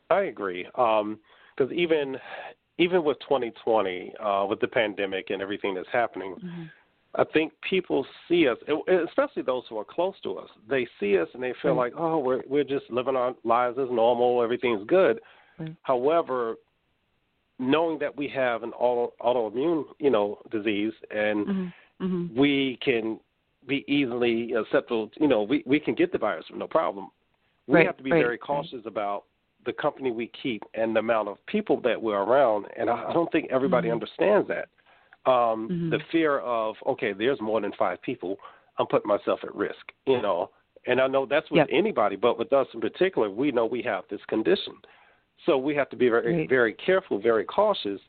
I 0.10 0.22
agree, 0.24 0.66
because 0.66 1.08
um, 1.60 1.74
even 1.74 2.18
even 2.80 3.04
with 3.04 3.20
2020, 3.20 4.14
uh, 4.24 4.46
with 4.50 4.60
the 4.62 4.68
pandemic 4.68 5.30
and 5.30 5.42
everything 5.42 5.76
that's 5.76 5.88
happening, 5.92 6.36
mm-hmm. 6.36 6.64
I 7.16 7.24
think 7.26 7.54
people 7.68 8.06
see 8.28 8.48
us, 8.48 8.58
especially 9.08 9.44
those 9.44 9.64
who 9.70 9.78
are 9.78 9.86
close 9.86 10.16
to 10.24 10.38
us. 10.38 10.50
They 10.70 10.88
see 11.00 11.18
us 11.18 11.28
and 11.34 11.44
they 11.44 11.54
feel 11.62 11.76
like, 11.76 11.94
oh, 11.98 12.20
we're 12.20 12.44
we're 12.48 12.64
just 12.64 12.86
living 12.90 13.16
our 13.16 13.34
lives 13.44 13.78
as 13.80 13.90
normal, 13.92 14.42
everything's 14.42 14.88
good. 14.88 15.20
However, 15.82 16.56
knowing 17.58 18.00
that 18.00 18.16
we 18.16 18.30
have 18.30 18.64
an 18.64 18.72
auto, 18.72 19.12
autoimmune, 19.20 19.84
you 20.00 20.10
know, 20.10 20.40
disease 20.52 20.94
and 21.12 21.48
mm-hmm. 21.48 22.06
Mm-hmm. 22.06 22.40
we 22.40 22.80
can 22.82 23.20
be 23.68 23.84
easily 23.88 24.54
acceptable, 24.54 25.12
you 25.20 25.28
know, 25.28 25.44
we 25.44 25.64
we 25.66 25.80
can 25.80 25.96
get 25.96 26.12
the 26.12 26.18
virus 26.18 26.46
no 26.54 26.68
problem. 26.68 27.10
We 27.68 27.76
right. 27.76 27.86
have 27.88 27.98
to 27.98 28.04
be 28.04 28.12
right. 28.12 28.24
very 28.24 28.38
cautious 28.38 28.82
about 28.86 29.26
the 29.66 29.74
company 29.74 30.12
we 30.12 30.32
keep 30.42 30.64
and 30.74 30.96
the 30.96 31.00
amount 31.00 31.28
of 31.28 31.38
people 31.48 31.80
that 31.82 32.02
we're 32.02 32.22
around. 32.22 32.66
And 32.78 32.90
I, 32.90 33.10
I 33.10 33.14
don't 33.14 33.32
think 33.32 33.50
everybody 33.52 33.88
mm-hmm. 33.88 33.96
understands 33.96 34.48
that. 34.48 34.70
Um, 35.30 35.70
mm-hmm. 35.70 35.90
The 35.90 36.00
fear 36.12 36.40
of 36.40 36.76
okay, 36.88 37.14
there's 37.14 37.42
more 37.42 37.60
than 37.62 37.72
five 37.78 38.02
people, 38.02 38.38
I'm 38.78 38.88
putting 38.88 39.08
myself 39.08 39.40
at 39.44 39.54
risk. 39.54 39.92
You 40.06 40.22
know, 40.22 40.50
and 40.88 41.02
I 41.02 41.08
know 41.08 41.26
that's 41.26 41.50
with 41.52 41.58
yep. 41.58 41.68
anybody, 41.72 42.16
but 42.16 42.40
with 42.40 42.54
us 42.54 42.68
in 42.74 42.82
particular, 42.82 43.30
we 43.30 43.52
know 43.52 43.66
we 43.66 43.82
have 43.84 44.06
this 44.10 44.22
condition, 44.28 44.74
so 45.46 45.58
we 45.58 45.76
have 45.76 45.90
to 45.90 45.98
be 45.98 46.10
very 46.10 46.36
right. 46.36 46.50
very 46.50 46.74
careful, 46.74 47.20
very 47.20 47.44
cautious. 47.44 48.00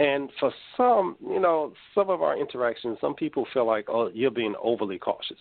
And 0.00 0.30
for 0.38 0.52
some, 0.76 1.16
you 1.20 1.40
know, 1.40 1.72
some 1.92 2.08
of 2.08 2.22
our 2.22 2.38
interactions, 2.38 2.98
some 3.00 3.14
people 3.14 3.46
feel 3.52 3.66
like, 3.66 3.86
oh, 3.88 4.10
you're 4.14 4.30
being 4.30 4.54
overly 4.62 4.96
cautious. 4.96 5.38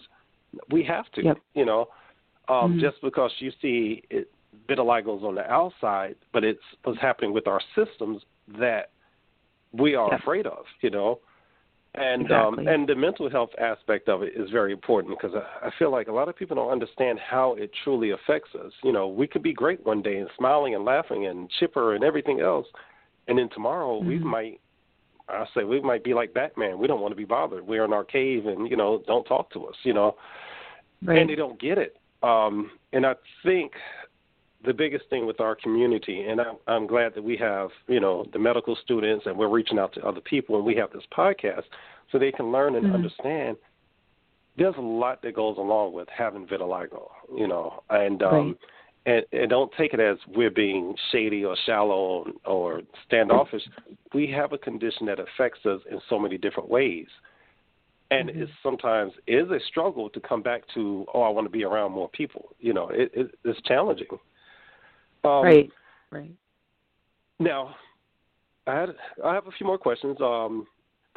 We 0.72 0.84
have 0.84 1.06
to, 1.12 1.24
yep. 1.24 1.38
you 1.54 1.64
know, 1.64 1.90
um, 2.50 2.72
mm-hmm. 2.72 2.80
just 2.80 2.98
because 3.04 3.32
you 3.40 3.52
see 3.62 4.04
it, 4.10 4.32
vitiligo's 4.68 5.24
on 5.24 5.36
the 5.36 5.50
outside, 5.52 6.16
but 6.34 6.44
it's 6.44 6.62
what's 6.84 7.00
happening 7.00 7.34
with 7.34 7.48
our 7.48 7.62
systems 7.76 8.22
that 8.60 8.92
we 9.74 9.96
are 9.96 10.10
yeah. 10.12 10.18
afraid 10.18 10.46
of, 10.46 10.66
you 10.82 10.90
know. 10.90 11.20
And 11.96 12.24
exactly. 12.24 12.68
um, 12.68 12.68
and 12.68 12.88
the 12.88 12.96
mental 12.96 13.30
health 13.30 13.50
aspect 13.60 14.08
of 14.08 14.22
it 14.22 14.34
is 14.36 14.52
very 14.52 14.72
important 14.72 15.18
because 15.20 15.36
I, 15.36 15.68
I 15.68 15.72
feel 15.80 15.92
like 15.92 16.10
a 16.10 16.12
lot 16.12 16.30
of 16.30 16.36
people 16.36 16.56
don't 16.56 16.72
understand 16.72 17.18
how 17.20 17.56
it 17.56 17.72
truly 17.84 18.12
affects 18.12 18.52
us. 18.54 18.72
You 18.84 18.92
know, 18.92 19.08
we 19.08 19.26
could 19.26 19.42
be 19.42 19.54
great 19.54 19.84
one 19.86 20.04
day 20.04 20.18
and 20.18 20.30
smiling 20.38 20.76
and 20.76 20.86
laughing 20.86 21.26
and 21.26 21.50
chipper 21.60 21.96
and 21.96 22.04
everything 22.04 22.40
else, 22.40 22.68
and 23.28 23.38
then 23.38 23.50
tomorrow 23.50 24.00
mm-hmm. 24.00 24.08
we 24.08 24.20
might 24.20 24.60
I 25.30 25.46
say 25.56 25.64
we 25.64 25.82
might 25.82 26.04
be 26.04 26.14
like 26.14 26.34
Batman. 26.34 26.80
We 26.80 26.88
don't 26.88 27.02
want 27.02 27.12
to 27.12 27.18
be 27.18 27.26
bothered. 27.26 27.66
We're 27.66 27.86
in 27.86 27.94
our 27.94 28.04
cave 28.04 28.46
and 28.46 28.70
you 28.70 28.78
know 28.78 29.04
don't 29.08 29.26
talk 29.26 29.52
to 29.54 29.66
us. 29.66 29.76
You 29.84 29.94
know, 29.94 30.16
right. 31.04 31.20
and 31.20 31.30
they 31.30 31.36
don't 31.36 31.60
get 31.60 31.78
it. 31.78 31.98
Um, 32.24 32.72
and 32.94 33.06
I 33.06 33.14
think 33.44 33.74
the 34.68 34.74
biggest 34.74 35.06
thing 35.10 35.26
with 35.26 35.40
our 35.40 35.56
community, 35.56 36.26
and 36.28 36.42
I'm, 36.42 36.58
I'm 36.68 36.88
glad 36.88 37.16
that 37.16 37.24
we 37.24 37.38
have, 37.38 37.70
you 37.88 38.02
know, 38.02 38.26
the 38.34 38.40
medical 38.40 38.76
students 38.76 39.26
and 39.26 39.38
we're 39.38 39.48
reaching 39.48 39.80
out 39.80 39.94
to 39.94 40.06
other 40.06 40.20
people 40.20 40.58
and 40.58 40.66
we 40.66 40.76
have 40.76 40.92
this 40.92 41.04
podcast 41.18 41.64
so 42.12 42.20
they 42.20 42.34
can 42.34 42.52
learn 42.52 42.76
and 42.76 42.86
mm-hmm. 42.86 42.96
understand 42.96 43.58
there's 44.58 44.76
a 44.78 44.82
lot 44.82 45.22
that 45.22 45.36
goes 45.36 45.58
along 45.58 45.94
with 45.94 46.08
having 46.16 46.46
vitiligo, 46.46 47.10
you 47.36 47.48
know, 47.48 47.82
and 47.90 48.22
um, 48.24 48.58
right. 49.06 49.26
and, 49.32 49.42
and 49.42 49.50
don't 49.50 49.72
take 49.78 49.94
it 49.94 50.00
as 50.00 50.18
we're 50.36 50.52
being 50.52 50.96
shady 51.12 51.46
or 51.46 51.56
shallow 51.66 52.26
or 52.46 52.82
standoffish. 53.06 53.62
We 54.14 54.30
have 54.32 54.52
a 54.52 54.58
condition 54.58 55.06
that 55.06 55.20
affects 55.20 55.66
us 55.66 55.82
in 55.90 56.00
so 56.10 56.20
many 56.20 56.38
different 56.38 56.70
ways, 56.70 57.06
and 58.10 58.30
mm-hmm. 58.30 58.42
it 58.42 58.50
sometimes 58.64 59.14
is 59.28 59.50
a 59.50 59.60
struggle 59.70 60.10
to 60.10 60.20
come 60.20 60.42
back 60.42 60.64
to. 60.74 61.06
Oh, 61.14 61.22
I 61.22 61.30
want 61.30 61.46
to 61.46 61.52
be 61.52 61.64
around 61.64 61.92
more 61.92 62.10
people. 62.10 62.50
You 62.60 62.74
know, 62.74 62.90
it, 62.90 63.12
it 63.14 63.36
it's 63.46 63.62
challenging. 63.62 64.08
Um, 65.24 65.44
right. 65.44 65.70
Right. 66.12 66.32
Now, 67.40 67.76
I 68.66 68.76
had 68.76 68.90
I 69.24 69.34
have 69.34 69.48
a 69.48 69.52
few 69.52 69.66
more 69.66 69.78
questions. 69.78 70.18
Um, 70.22 70.68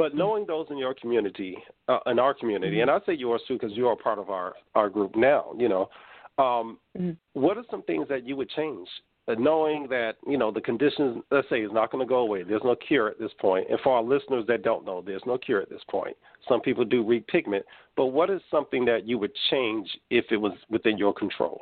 but 0.00 0.12
mm-hmm. 0.12 0.18
knowing 0.18 0.46
those 0.46 0.66
in 0.70 0.78
your 0.78 0.94
community, 0.94 1.58
uh, 1.88 1.98
in 2.06 2.18
our 2.18 2.32
community, 2.32 2.76
mm-hmm. 2.76 2.88
and 2.88 3.02
I 3.02 3.04
say 3.04 3.12
yours 3.12 3.42
too 3.46 3.58
because 3.58 3.76
you 3.76 3.86
are 3.86 3.96
part 3.96 4.18
of 4.18 4.30
our 4.30 4.54
our 4.74 4.88
group 4.88 5.14
now. 5.14 5.52
You 5.58 5.68
know, 5.68 5.90
um, 6.38 6.78
mm-hmm. 6.96 7.10
what 7.34 7.58
are 7.58 7.64
some 7.70 7.82
things 7.82 8.08
that 8.08 8.26
you 8.26 8.34
would 8.36 8.48
change? 8.50 8.88
Uh, 9.28 9.34
knowing 9.38 9.86
that 9.90 10.12
you 10.26 10.38
know 10.38 10.50
the 10.50 10.60
conditions, 10.60 11.22
let's 11.30 11.48
say, 11.50 11.60
is 11.60 11.70
not 11.70 11.92
going 11.92 12.02
to 12.02 12.08
go 12.08 12.20
away. 12.20 12.42
There's 12.42 12.62
no 12.64 12.74
cure 12.74 13.08
at 13.08 13.18
this 13.18 13.32
point. 13.38 13.66
And 13.68 13.78
for 13.80 13.94
our 13.94 14.02
listeners 14.02 14.46
that 14.48 14.62
don't 14.62 14.86
know, 14.86 15.02
there's 15.04 15.22
no 15.26 15.36
cure 15.36 15.60
at 15.60 15.68
this 15.68 15.82
point. 15.90 16.16
Some 16.48 16.62
people 16.62 16.86
do 16.86 17.04
repigment, 17.04 17.62
but 17.94 18.06
what 18.06 18.30
is 18.30 18.40
something 18.50 18.86
that 18.86 19.06
you 19.06 19.18
would 19.18 19.32
change 19.50 19.86
if 20.08 20.24
it 20.30 20.38
was 20.38 20.52
within 20.70 20.96
your 20.96 21.12
control? 21.12 21.60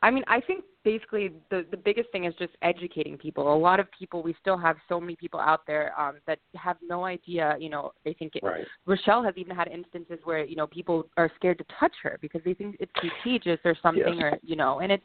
I 0.00 0.12
mean, 0.12 0.22
I 0.28 0.40
think 0.40 0.64
basically 0.84 1.32
the 1.50 1.64
the 1.70 1.76
biggest 1.76 2.10
thing 2.12 2.24
is 2.24 2.34
just 2.38 2.52
educating 2.62 3.16
people. 3.16 3.52
A 3.52 3.56
lot 3.56 3.80
of 3.80 3.86
people, 3.98 4.22
we 4.22 4.36
still 4.40 4.58
have 4.58 4.76
so 4.88 5.00
many 5.00 5.16
people 5.16 5.40
out 5.40 5.66
there 5.66 5.98
um, 5.98 6.16
that 6.26 6.38
have 6.54 6.76
no 6.86 7.04
idea. 7.04 7.56
You 7.58 7.70
know, 7.70 7.92
they 8.04 8.12
think 8.12 8.36
it, 8.36 8.42
right. 8.42 8.66
Rochelle 8.86 9.22
has 9.24 9.34
even 9.36 9.56
had 9.56 9.68
instances 9.68 10.18
where 10.24 10.44
you 10.44 10.56
know 10.56 10.66
people 10.66 11.06
are 11.16 11.30
scared 11.36 11.58
to 11.58 11.64
touch 11.80 11.92
her 12.02 12.18
because 12.20 12.42
they 12.44 12.54
think 12.54 12.76
it's 12.78 12.92
contagious 13.00 13.58
or 13.64 13.74
something, 13.82 14.18
yes. 14.18 14.32
or 14.32 14.38
you 14.42 14.56
know, 14.56 14.80
and 14.80 14.92
it's 14.92 15.02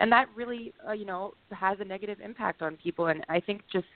and 0.00 0.10
that 0.12 0.26
really 0.34 0.72
uh, 0.86 0.92
you 0.92 1.06
know 1.06 1.34
has 1.52 1.78
a 1.80 1.84
negative 1.84 2.18
impact 2.22 2.60
on 2.62 2.76
people. 2.76 3.06
And 3.06 3.24
I 3.28 3.40
think 3.40 3.62
just 3.72 3.86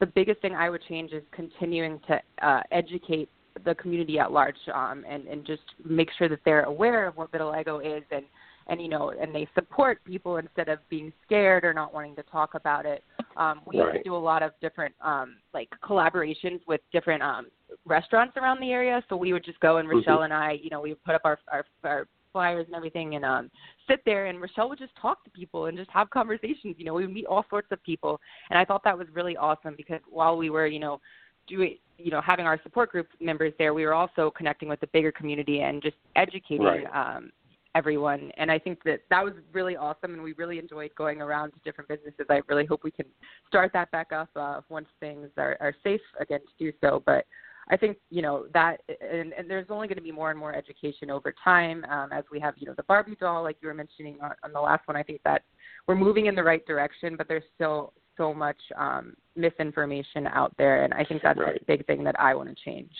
the 0.00 0.06
biggest 0.06 0.40
thing 0.40 0.54
I 0.54 0.70
would 0.70 0.82
change 0.88 1.12
is 1.12 1.22
continuing 1.32 2.00
to 2.06 2.20
uh, 2.46 2.62
educate 2.70 3.28
the 3.64 3.74
community 3.76 4.18
at 4.18 4.32
large 4.32 4.56
um, 4.74 5.04
and 5.08 5.26
and 5.26 5.46
just 5.46 5.62
make 5.84 6.08
sure 6.18 6.28
that 6.28 6.40
they're 6.44 6.64
aware 6.64 7.06
of 7.06 7.16
what 7.16 7.30
vitiligo 7.32 7.98
is 7.98 8.02
and 8.10 8.24
and 8.68 8.80
you 8.80 8.88
know 8.88 9.12
and 9.20 9.34
they 9.34 9.46
support 9.54 10.02
people 10.04 10.36
instead 10.36 10.68
of 10.68 10.78
being 10.88 11.12
scared 11.24 11.64
or 11.64 11.74
not 11.74 11.92
wanting 11.92 12.14
to 12.16 12.22
talk 12.24 12.54
about 12.54 12.86
it 12.86 13.02
um 13.36 13.60
we 13.66 13.80
right. 13.80 14.04
do 14.04 14.14
a 14.14 14.16
lot 14.16 14.42
of 14.42 14.52
different 14.60 14.94
um 15.00 15.36
like 15.52 15.68
collaborations 15.82 16.60
with 16.66 16.80
different 16.92 17.22
um 17.22 17.46
restaurants 17.84 18.36
around 18.36 18.60
the 18.60 18.70
area 18.70 19.02
so 19.08 19.16
we 19.16 19.32
would 19.32 19.44
just 19.44 19.60
go 19.60 19.78
and 19.78 19.88
rochelle 19.88 20.16
mm-hmm. 20.16 20.24
and 20.24 20.32
i 20.32 20.58
you 20.62 20.70
know 20.70 20.80
we 20.80 20.90
would 20.90 21.04
put 21.04 21.14
up 21.14 21.22
our 21.24 21.38
our, 21.52 21.64
our 21.84 22.06
flyers 22.34 22.66
and 22.66 22.74
everything 22.74 23.14
and 23.14 23.24
um 23.24 23.50
sit 23.88 24.00
there 24.04 24.26
and 24.26 24.40
Rochelle 24.40 24.68
would 24.68 24.78
just 24.78 24.92
talk 25.00 25.24
to 25.24 25.30
people 25.30 25.66
and 25.66 25.78
just 25.78 25.90
have 25.90 26.10
conversations. 26.10 26.74
You 26.78 26.84
know, 26.84 26.94
we 26.94 27.04
would 27.06 27.14
meet 27.14 27.26
all 27.26 27.44
sorts 27.48 27.68
of 27.70 27.82
people 27.82 28.20
and 28.50 28.58
I 28.58 28.64
thought 28.64 28.82
that 28.84 28.98
was 28.98 29.06
really 29.12 29.36
awesome 29.36 29.74
because 29.76 30.00
while 30.08 30.36
we 30.36 30.50
were, 30.50 30.66
you 30.66 30.80
know, 30.80 31.00
doing 31.46 31.78
you 31.96 32.10
know, 32.10 32.20
having 32.20 32.44
our 32.44 32.60
support 32.64 32.90
group 32.90 33.06
members 33.20 33.52
there, 33.56 33.72
we 33.72 33.86
were 33.86 33.94
also 33.94 34.32
connecting 34.36 34.68
with 34.68 34.80
the 34.80 34.88
bigger 34.88 35.12
community 35.12 35.60
and 35.60 35.80
just 35.80 35.96
educating 36.16 36.64
right. 36.64 37.16
um 37.16 37.30
everyone. 37.74 38.30
And 38.36 38.50
I 38.50 38.58
think 38.58 38.82
that 38.84 39.00
that 39.10 39.24
was 39.24 39.34
really 39.52 39.76
awesome, 39.76 40.14
and 40.14 40.22
we 40.22 40.32
really 40.34 40.58
enjoyed 40.58 40.90
going 40.96 41.20
around 41.20 41.52
to 41.52 41.58
different 41.64 41.88
businesses. 41.88 42.26
I 42.30 42.40
really 42.48 42.66
hope 42.66 42.84
we 42.84 42.90
can 42.90 43.06
start 43.48 43.72
that 43.72 43.90
back 43.90 44.12
up 44.12 44.28
uh, 44.36 44.60
once 44.68 44.86
things 45.00 45.28
are, 45.36 45.56
are 45.60 45.74
safe 45.82 46.00
again 46.20 46.40
to 46.40 46.64
do 46.64 46.72
so. 46.80 47.02
But 47.04 47.26
I 47.70 47.76
think 47.76 47.96
you 48.10 48.22
know 48.22 48.46
that, 48.52 48.80
and, 49.00 49.32
and 49.32 49.48
there's 49.48 49.66
only 49.70 49.88
going 49.88 49.96
to 49.96 50.02
be 50.02 50.12
more 50.12 50.30
and 50.30 50.38
more 50.38 50.54
education 50.54 51.10
over 51.10 51.34
time 51.42 51.84
um, 51.90 52.10
as 52.12 52.24
we 52.30 52.38
have 52.40 52.54
you 52.58 52.66
know 52.66 52.74
the 52.76 52.82
Barbie 52.84 53.16
doll, 53.18 53.42
like 53.42 53.56
you 53.60 53.68
were 53.68 53.74
mentioning 53.74 54.18
on, 54.22 54.32
on 54.42 54.52
the 54.52 54.60
last 54.60 54.86
one. 54.86 54.96
I 54.96 55.02
think 55.02 55.20
that 55.24 55.42
we're 55.86 55.94
moving 55.94 56.26
in 56.26 56.34
the 56.34 56.42
right 56.42 56.64
direction, 56.66 57.16
but 57.16 57.28
there's 57.28 57.44
still 57.54 57.92
so 58.16 58.32
much 58.32 58.58
um, 58.76 59.14
misinformation 59.34 60.26
out 60.28 60.54
there, 60.56 60.84
and 60.84 60.94
I 60.94 61.04
think 61.04 61.22
that's 61.22 61.38
right. 61.38 61.60
a 61.60 61.64
big 61.64 61.86
thing 61.86 62.04
that 62.04 62.18
I 62.20 62.34
want 62.34 62.48
to 62.48 62.64
change. 62.64 62.92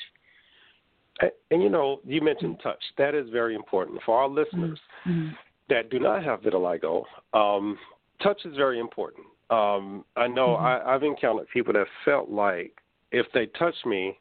And, 1.21 1.31
and, 1.51 1.63
you 1.63 1.69
know, 1.69 2.01
you 2.05 2.21
mentioned 2.21 2.61
touch. 2.63 2.83
That 2.99 3.15
is 3.15 3.29
very 3.31 3.55
important 3.55 4.01
for 4.05 4.19
our 4.19 4.29
listeners 4.29 4.79
mm-hmm. 5.07 5.29
that 5.69 5.91
do 5.91 5.99
not 5.99 6.25
have 6.25 6.41
vitiligo. 6.41 7.05
Um, 7.33 7.79
touch 8.23 8.41
is 8.45 8.57
very 8.57 8.81
important. 8.81 9.27
Um, 9.51 10.05
I 10.17 10.27
know 10.27 10.49
mm-hmm. 10.49 10.89
I, 10.89 10.95
I've 10.95 11.03
encountered 11.03 11.49
people 11.53 11.73
that 11.75 11.87
felt 12.05 12.31
like 12.31 12.73
if 13.13 13.27
they 13.33 13.47
touch 13.59 13.77
me, 13.87 14.19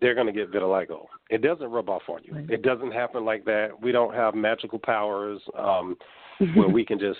they're 0.00 0.14
going 0.14 0.26
to 0.26 0.32
get 0.32 0.50
vitiligo. 0.50 1.06
It 1.28 1.42
doesn't 1.42 1.70
rub 1.70 1.88
off 1.88 2.02
on 2.08 2.20
you. 2.24 2.34
Right. 2.34 2.50
It 2.50 2.62
doesn't 2.62 2.92
happen 2.92 3.24
like 3.24 3.44
that. 3.44 3.68
We 3.80 3.92
don't 3.92 4.14
have 4.14 4.34
magical 4.34 4.78
powers 4.78 5.40
um, 5.58 5.96
where 6.54 6.68
we 6.68 6.84
can 6.84 6.98
just 6.98 7.18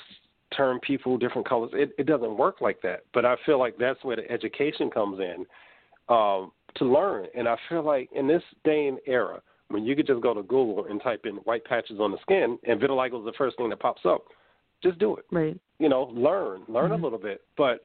turn 0.56 0.80
people 0.80 1.16
different 1.18 1.48
colors. 1.48 1.70
It, 1.74 1.90
it 1.98 2.06
doesn't 2.06 2.36
work 2.36 2.60
like 2.60 2.80
that. 2.82 3.04
But 3.12 3.24
I 3.24 3.36
feel 3.46 3.58
like 3.58 3.76
that's 3.78 4.02
where 4.02 4.16
the 4.16 4.30
education 4.30 4.90
comes 4.90 5.20
in. 5.20 5.46
Um, 6.08 6.50
to 6.76 6.84
learn. 6.84 7.26
And 7.36 7.48
I 7.48 7.56
feel 7.68 7.84
like 7.84 8.08
in 8.14 8.26
this 8.26 8.42
day 8.64 8.86
and 8.86 8.98
era, 9.06 9.40
when 9.68 9.84
you 9.84 9.94
could 9.94 10.06
just 10.06 10.20
go 10.20 10.34
to 10.34 10.42
Google 10.42 10.86
and 10.88 11.00
type 11.02 11.24
in 11.24 11.36
white 11.36 11.64
patches 11.64 11.98
on 12.00 12.10
the 12.10 12.18
skin 12.22 12.58
and 12.64 12.80
vitiligo 12.80 13.20
is 13.20 13.24
the 13.24 13.32
first 13.38 13.56
thing 13.56 13.68
that 13.70 13.80
pops 13.80 14.02
up, 14.04 14.24
just 14.82 14.98
do 14.98 15.16
it. 15.16 15.24
Right. 15.30 15.58
You 15.78 15.88
know, 15.88 16.10
learn, 16.12 16.62
learn 16.68 16.90
mm-hmm. 16.90 16.92
a 16.92 17.04
little 17.04 17.18
bit. 17.18 17.42
But 17.56 17.84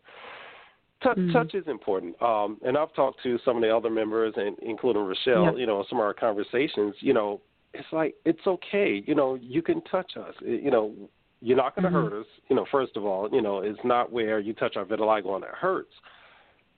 t- 1.03 1.09
mm-hmm. 1.09 1.31
touch 1.31 1.53
is 1.53 1.67
important. 1.67 2.19
Um, 2.21 2.57
and 2.65 2.77
I've 2.77 2.93
talked 2.93 3.21
to 3.23 3.37
some 3.45 3.57
of 3.57 3.61
the 3.61 3.75
other 3.75 3.89
members, 3.89 4.33
and 4.37 4.57
including 4.61 5.03
Rochelle. 5.03 5.45
Yep. 5.45 5.53
You 5.57 5.67
know, 5.67 5.85
some 5.89 5.99
of 5.99 6.05
our 6.05 6.13
conversations. 6.13 6.95
You 6.99 7.13
know, 7.13 7.41
it's 7.73 7.87
like 7.91 8.15
it's 8.25 8.45
okay. 8.47 9.03
You 9.05 9.15
know, 9.15 9.35
you 9.35 9.61
can 9.61 9.81
touch 9.83 10.13
us. 10.17 10.33
You 10.41 10.71
know, 10.71 10.93
you're 11.41 11.57
not 11.57 11.75
going 11.75 11.83
to 11.83 11.89
mm-hmm. 11.89 12.09
hurt 12.15 12.21
us. 12.21 12.27
You 12.49 12.55
know, 12.55 12.65
first 12.71 12.95
of 12.97 13.05
all, 13.05 13.29
you 13.31 13.41
know, 13.41 13.59
it's 13.59 13.79
not 13.83 14.11
where 14.11 14.39
you 14.39 14.53
touch 14.53 14.75
our 14.75 14.85
vitiligo 14.85 15.35
and 15.35 15.43
it 15.43 15.51
hurts 15.51 15.93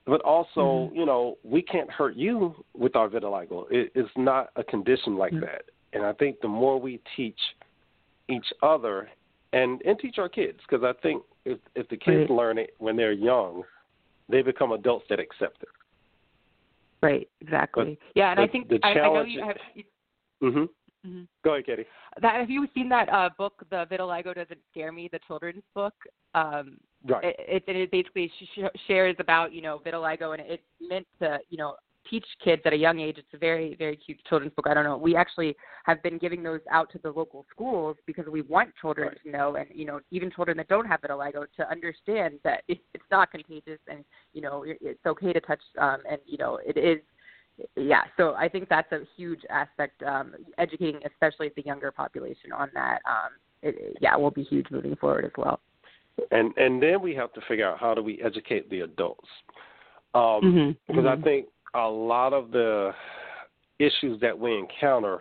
but 0.07 0.21
also, 0.21 0.87
mm-hmm. 0.87 0.95
you 0.95 1.05
know, 1.05 1.37
we 1.43 1.61
can't 1.61 1.91
hurt 1.91 2.15
you 2.15 2.55
with 2.73 2.95
our 2.95 3.09
vitiligo. 3.09 3.65
It, 3.69 3.91
it's 3.93 4.09
not 4.15 4.49
a 4.55 4.63
condition 4.63 5.17
like 5.17 5.33
mm-hmm. 5.33 5.41
that. 5.41 5.63
And 5.93 6.05
I 6.05 6.13
think 6.13 6.39
the 6.41 6.47
more 6.47 6.79
we 6.79 7.01
teach 7.15 7.39
each 8.29 8.45
other 8.63 9.09
and 9.53 9.81
and 9.83 9.99
teach 9.99 10.17
our 10.17 10.29
kids, 10.29 10.59
because 10.67 10.83
I 10.83 10.93
think 11.01 11.23
if 11.45 11.59
if 11.75 11.87
the 11.89 11.97
kids 11.97 12.29
right. 12.29 12.31
learn 12.31 12.57
it 12.57 12.71
when 12.77 12.95
they're 12.95 13.11
young, 13.11 13.63
they 14.29 14.41
become 14.41 14.71
adults 14.71 15.05
that 15.09 15.19
accept 15.19 15.61
it. 15.61 15.69
Right. 17.01 17.27
Exactly. 17.41 17.97
But 17.99 18.19
yeah, 18.19 18.31
and 18.31 18.39
the, 18.39 18.43
I 18.43 18.47
think 18.47 18.69
the 18.69 18.79
I, 18.83 18.93
challenge, 18.93 19.29
I 19.33 19.39
know 19.39 19.43
you 19.43 19.43
have. 19.45 19.57
Mm-hmm. 20.43 20.65
Mm-hmm. 21.05 21.23
Go 21.43 21.53
ahead, 21.53 21.65
Katie. 21.65 21.85
That 22.21 22.35
have 22.35 22.49
you 22.49 22.67
seen 22.73 22.89
that 22.89 23.09
uh, 23.09 23.29
book, 23.37 23.63
The 23.69 23.85
Vitiligo 23.89 24.33
Doesn't 24.33 24.59
Scare 24.71 24.91
Me, 24.91 25.09
the 25.11 25.19
children's 25.27 25.63
book? 25.75 25.93
Um, 26.33 26.77
right. 27.07 27.23
It, 27.23 27.63
it, 27.67 27.75
it 27.75 27.91
basically 27.91 28.31
sh- 28.39 28.59
shares 28.87 29.15
about 29.19 29.53
you 29.53 29.61
know 29.61 29.81
vitiligo, 29.85 30.33
and 30.37 30.43
it's 30.45 30.63
meant 30.81 31.07
to 31.21 31.39
you 31.49 31.57
know 31.57 31.75
teach 32.09 32.25
kids 32.43 32.61
at 32.65 32.73
a 32.73 32.77
young 32.77 32.99
age. 32.99 33.17
It's 33.17 33.27
a 33.33 33.37
very 33.37 33.75
very 33.75 33.95
cute 33.95 34.19
children's 34.27 34.53
book. 34.55 34.65
I 34.67 34.73
don't 34.73 34.83
know. 34.83 34.97
We 34.97 35.15
actually 35.15 35.55
have 35.85 36.01
been 36.03 36.17
giving 36.17 36.41
those 36.41 36.61
out 36.71 36.91
to 36.91 36.99
the 36.99 37.09
local 37.09 37.45
schools 37.51 37.97
because 38.05 38.25
we 38.27 38.41
want 38.41 38.73
children 38.79 39.09
right. 39.09 39.17
to 39.23 39.31
know, 39.31 39.55
and 39.55 39.67
you 39.73 39.85
know 39.85 39.99
even 40.11 40.31
children 40.31 40.57
that 40.57 40.67
don't 40.67 40.85
have 40.85 41.01
vitiligo 41.01 41.45
to 41.57 41.69
understand 41.69 42.39
that 42.43 42.63
it's 42.67 42.81
not 43.11 43.31
contagious, 43.31 43.79
and 43.87 44.03
you 44.33 44.41
know 44.41 44.63
it's 44.65 45.05
okay 45.05 45.31
to 45.31 45.39
touch, 45.41 45.61
um, 45.79 45.99
and 46.09 46.19
you 46.25 46.37
know 46.37 46.59
it 46.65 46.77
is 46.77 46.99
yeah, 47.75 48.03
so 48.17 48.35
I 48.35 48.47
think 48.47 48.69
that's 48.69 48.91
a 48.91 49.01
huge 49.15 49.41
aspect, 49.49 50.03
um, 50.03 50.33
educating 50.57 51.01
especially 51.05 51.51
the 51.55 51.63
younger 51.63 51.91
population 51.91 52.51
on 52.51 52.69
that. 52.73 52.99
Um, 53.07 53.31
it, 53.63 53.97
yeah, 54.01 54.15
will 54.15 54.31
be 54.31 54.43
huge 54.43 54.67
moving 54.69 54.95
forward 54.95 55.25
as 55.25 55.31
well. 55.37 55.59
And 56.31 56.55
and 56.57 56.81
then 56.81 57.01
we 57.01 57.15
have 57.15 57.33
to 57.33 57.41
figure 57.47 57.67
out 57.67 57.79
how 57.79 57.93
do 57.93 58.03
we 58.03 58.21
educate 58.21 58.69
the 58.69 58.81
adults, 58.81 59.27
um, 60.13 60.21
mm-hmm. 60.21 60.71
because 60.87 61.05
mm-hmm. 61.05 61.21
I 61.21 61.23
think 61.23 61.47
a 61.73 61.87
lot 61.87 62.33
of 62.33 62.51
the 62.51 62.91
issues 63.79 64.19
that 64.21 64.37
we 64.37 64.57
encounter 64.57 65.19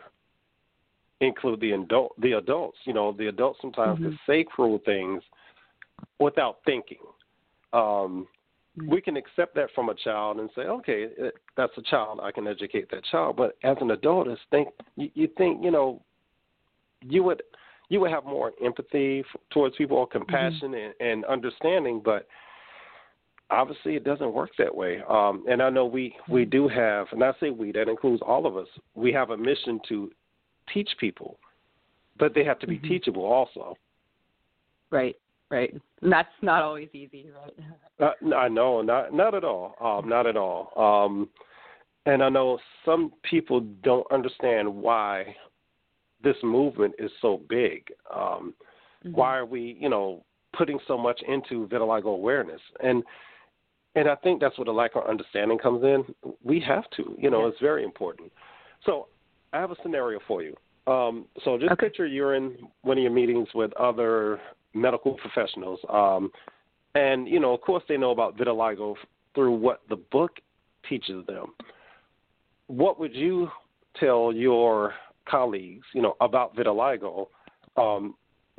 include 1.20 1.60
the 1.60 1.72
adult 1.72 2.20
the 2.20 2.32
adults. 2.32 2.78
You 2.84 2.94
know, 2.94 3.12
the 3.12 3.28
adults 3.28 3.58
sometimes 3.60 3.98
mm-hmm. 3.98 4.08
can 4.10 4.18
say 4.26 4.44
cruel 4.44 4.80
things 4.84 5.22
without 6.18 6.58
thinking. 6.64 6.98
Um. 7.72 8.26
We 8.84 9.00
can 9.00 9.16
accept 9.16 9.54
that 9.54 9.68
from 9.74 9.88
a 9.88 9.94
child 9.94 10.38
and 10.38 10.50
say, 10.54 10.62
okay, 10.62 11.06
that's 11.56 11.72
a 11.78 11.82
child. 11.82 12.20
I 12.22 12.30
can 12.30 12.46
educate 12.46 12.90
that 12.90 13.04
child. 13.04 13.36
But 13.36 13.56
as 13.64 13.76
an 13.80 13.90
adult, 13.90 14.28
it's 14.28 14.40
think 14.50 14.68
you, 14.96 15.10
you 15.14 15.28
think 15.38 15.64
you 15.64 15.70
know 15.70 16.02
you 17.02 17.22
would 17.22 17.42
you 17.88 18.00
would 18.00 18.10
have 18.10 18.24
more 18.24 18.52
empathy 18.62 19.20
f- 19.20 19.40
towards 19.50 19.76
people 19.76 19.96
or 19.96 20.06
compassion 20.06 20.72
mm-hmm. 20.72 20.92
and, 21.00 21.12
and 21.12 21.24
understanding, 21.24 22.02
but 22.04 22.26
obviously 23.50 23.94
it 23.94 24.04
doesn't 24.04 24.32
work 24.32 24.50
that 24.58 24.74
way. 24.74 25.00
Um, 25.08 25.44
and 25.48 25.62
I 25.62 25.70
know 25.70 25.86
we 25.86 26.14
we 26.28 26.42
Mm-hmm. 26.42 26.50
do 26.50 26.68
have, 26.68 27.06
and 27.12 27.22
I 27.22 27.32
say 27.40 27.50
we 27.50 27.72
that 27.72 27.88
includes 27.88 28.22
all 28.26 28.46
of 28.46 28.56
us. 28.56 28.68
We 28.94 29.12
have 29.12 29.30
a 29.30 29.36
mission 29.36 29.80
to 29.88 30.10
teach 30.72 30.90
people, 30.98 31.38
but 32.18 32.34
they 32.34 32.44
have 32.44 32.58
to 32.58 32.66
be 32.66 32.76
mm-hmm. 32.76 32.88
teachable 32.88 33.24
also. 33.24 33.76
Right. 34.90 35.16
Right? 35.50 35.72
And 36.02 36.12
that's 36.12 36.28
not 36.42 36.62
always 36.62 36.88
easy, 36.92 37.26
right? 37.42 37.54
Uh, 37.98 38.34
I 38.34 38.46
know, 38.48 38.82
not 38.82 39.14
not 39.14 39.34
at 39.34 39.42
all, 39.42 39.74
um, 39.80 40.06
not 40.06 40.26
at 40.26 40.36
all. 40.36 40.70
Um, 40.76 41.30
and 42.04 42.22
I 42.22 42.28
know 42.28 42.58
some 42.84 43.10
people 43.22 43.60
don't 43.82 44.06
understand 44.12 44.68
why 44.68 45.34
this 46.22 46.36
movement 46.42 46.94
is 46.98 47.10
so 47.22 47.40
big. 47.48 47.86
Um, 48.14 48.52
mm-hmm. 49.02 49.12
Why 49.12 49.38
are 49.38 49.46
we, 49.46 49.78
you 49.80 49.88
know, 49.88 50.24
putting 50.56 50.78
so 50.86 50.98
much 50.98 51.22
into 51.26 51.66
vitiligo 51.68 52.08
awareness? 52.08 52.60
And 52.82 53.02
and 53.94 54.08
I 54.08 54.14
think 54.16 54.42
that's 54.42 54.58
where 54.58 54.66
the 54.66 54.72
lack 54.72 54.94
of 54.94 55.06
understanding 55.08 55.56
comes 55.56 55.82
in. 55.82 56.04
We 56.44 56.60
have 56.60 56.84
to, 56.98 57.16
you 57.18 57.30
know, 57.30 57.46
yes. 57.46 57.52
it's 57.54 57.62
very 57.62 57.82
important. 57.82 58.30
So 58.84 59.08
I 59.54 59.60
have 59.60 59.70
a 59.70 59.76
scenario 59.82 60.20
for 60.28 60.42
you. 60.42 60.54
Um, 60.86 61.24
so 61.44 61.58
just 61.58 61.72
okay. 61.72 61.86
picture 61.86 62.06
you're 62.06 62.34
in 62.34 62.58
one 62.82 62.98
of 62.98 63.02
your 63.02 63.12
meetings 63.12 63.48
with 63.54 63.72
other 63.72 64.38
medical 64.76 65.14
professionals, 65.14 65.80
um, 65.88 66.30
and 66.94 67.28
you 67.28 67.40
know, 67.40 67.54
of 67.54 67.60
course, 67.60 67.82
they 67.88 67.96
know 67.96 68.10
about 68.10 68.36
vitiligo 68.36 68.94
through 69.34 69.52
what 69.52 69.82
the 69.88 69.96
book 69.96 70.32
teaches 70.88 71.26
them. 71.26 71.46
What 72.68 72.98
would 72.98 73.14
you 73.14 73.48
tell 73.98 74.32
your 74.32 74.94
colleagues, 75.28 75.86
you 75.94 76.02
know, 76.02 76.16
about 76.20 76.56
vitiligo, 76.56 77.28
um, 77.76 78.14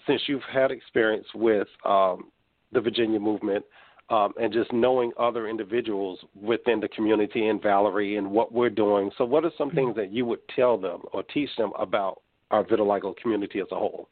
since 0.06 0.22
you've 0.28 0.42
had 0.52 0.72
experience 0.72 1.28
with 1.34 1.68
um, 1.86 2.32
the 2.72 2.82
Virginia 2.82 3.20
movement? 3.20 3.66
um, 4.10 4.34
and 4.40 4.54
just 4.54 4.72
knowing 4.72 5.12
other 5.20 5.48
individuals 5.48 6.20
within 6.34 6.80
the 6.80 6.88
community 6.90 7.48
and 7.48 7.62
Valerie 7.62 8.18
and 8.18 8.30
what 8.30 8.54
we're 8.54 8.70
doing. 8.70 9.12
So, 9.18 9.26
what 9.26 9.44
are 9.44 9.52
some 9.58 9.72
things 9.72 9.96
that 9.96 10.12
you 10.12 10.26
would 10.26 10.40
tell 10.56 10.78
them 10.78 11.02
or 11.12 11.24
teach 11.24 11.50
them 11.58 11.72
about 11.78 12.22
our 12.52 12.64
vitiligo 12.64 13.16
community 13.18 13.60
as 13.60 13.68
a 13.72 13.76
whole? 13.76 14.08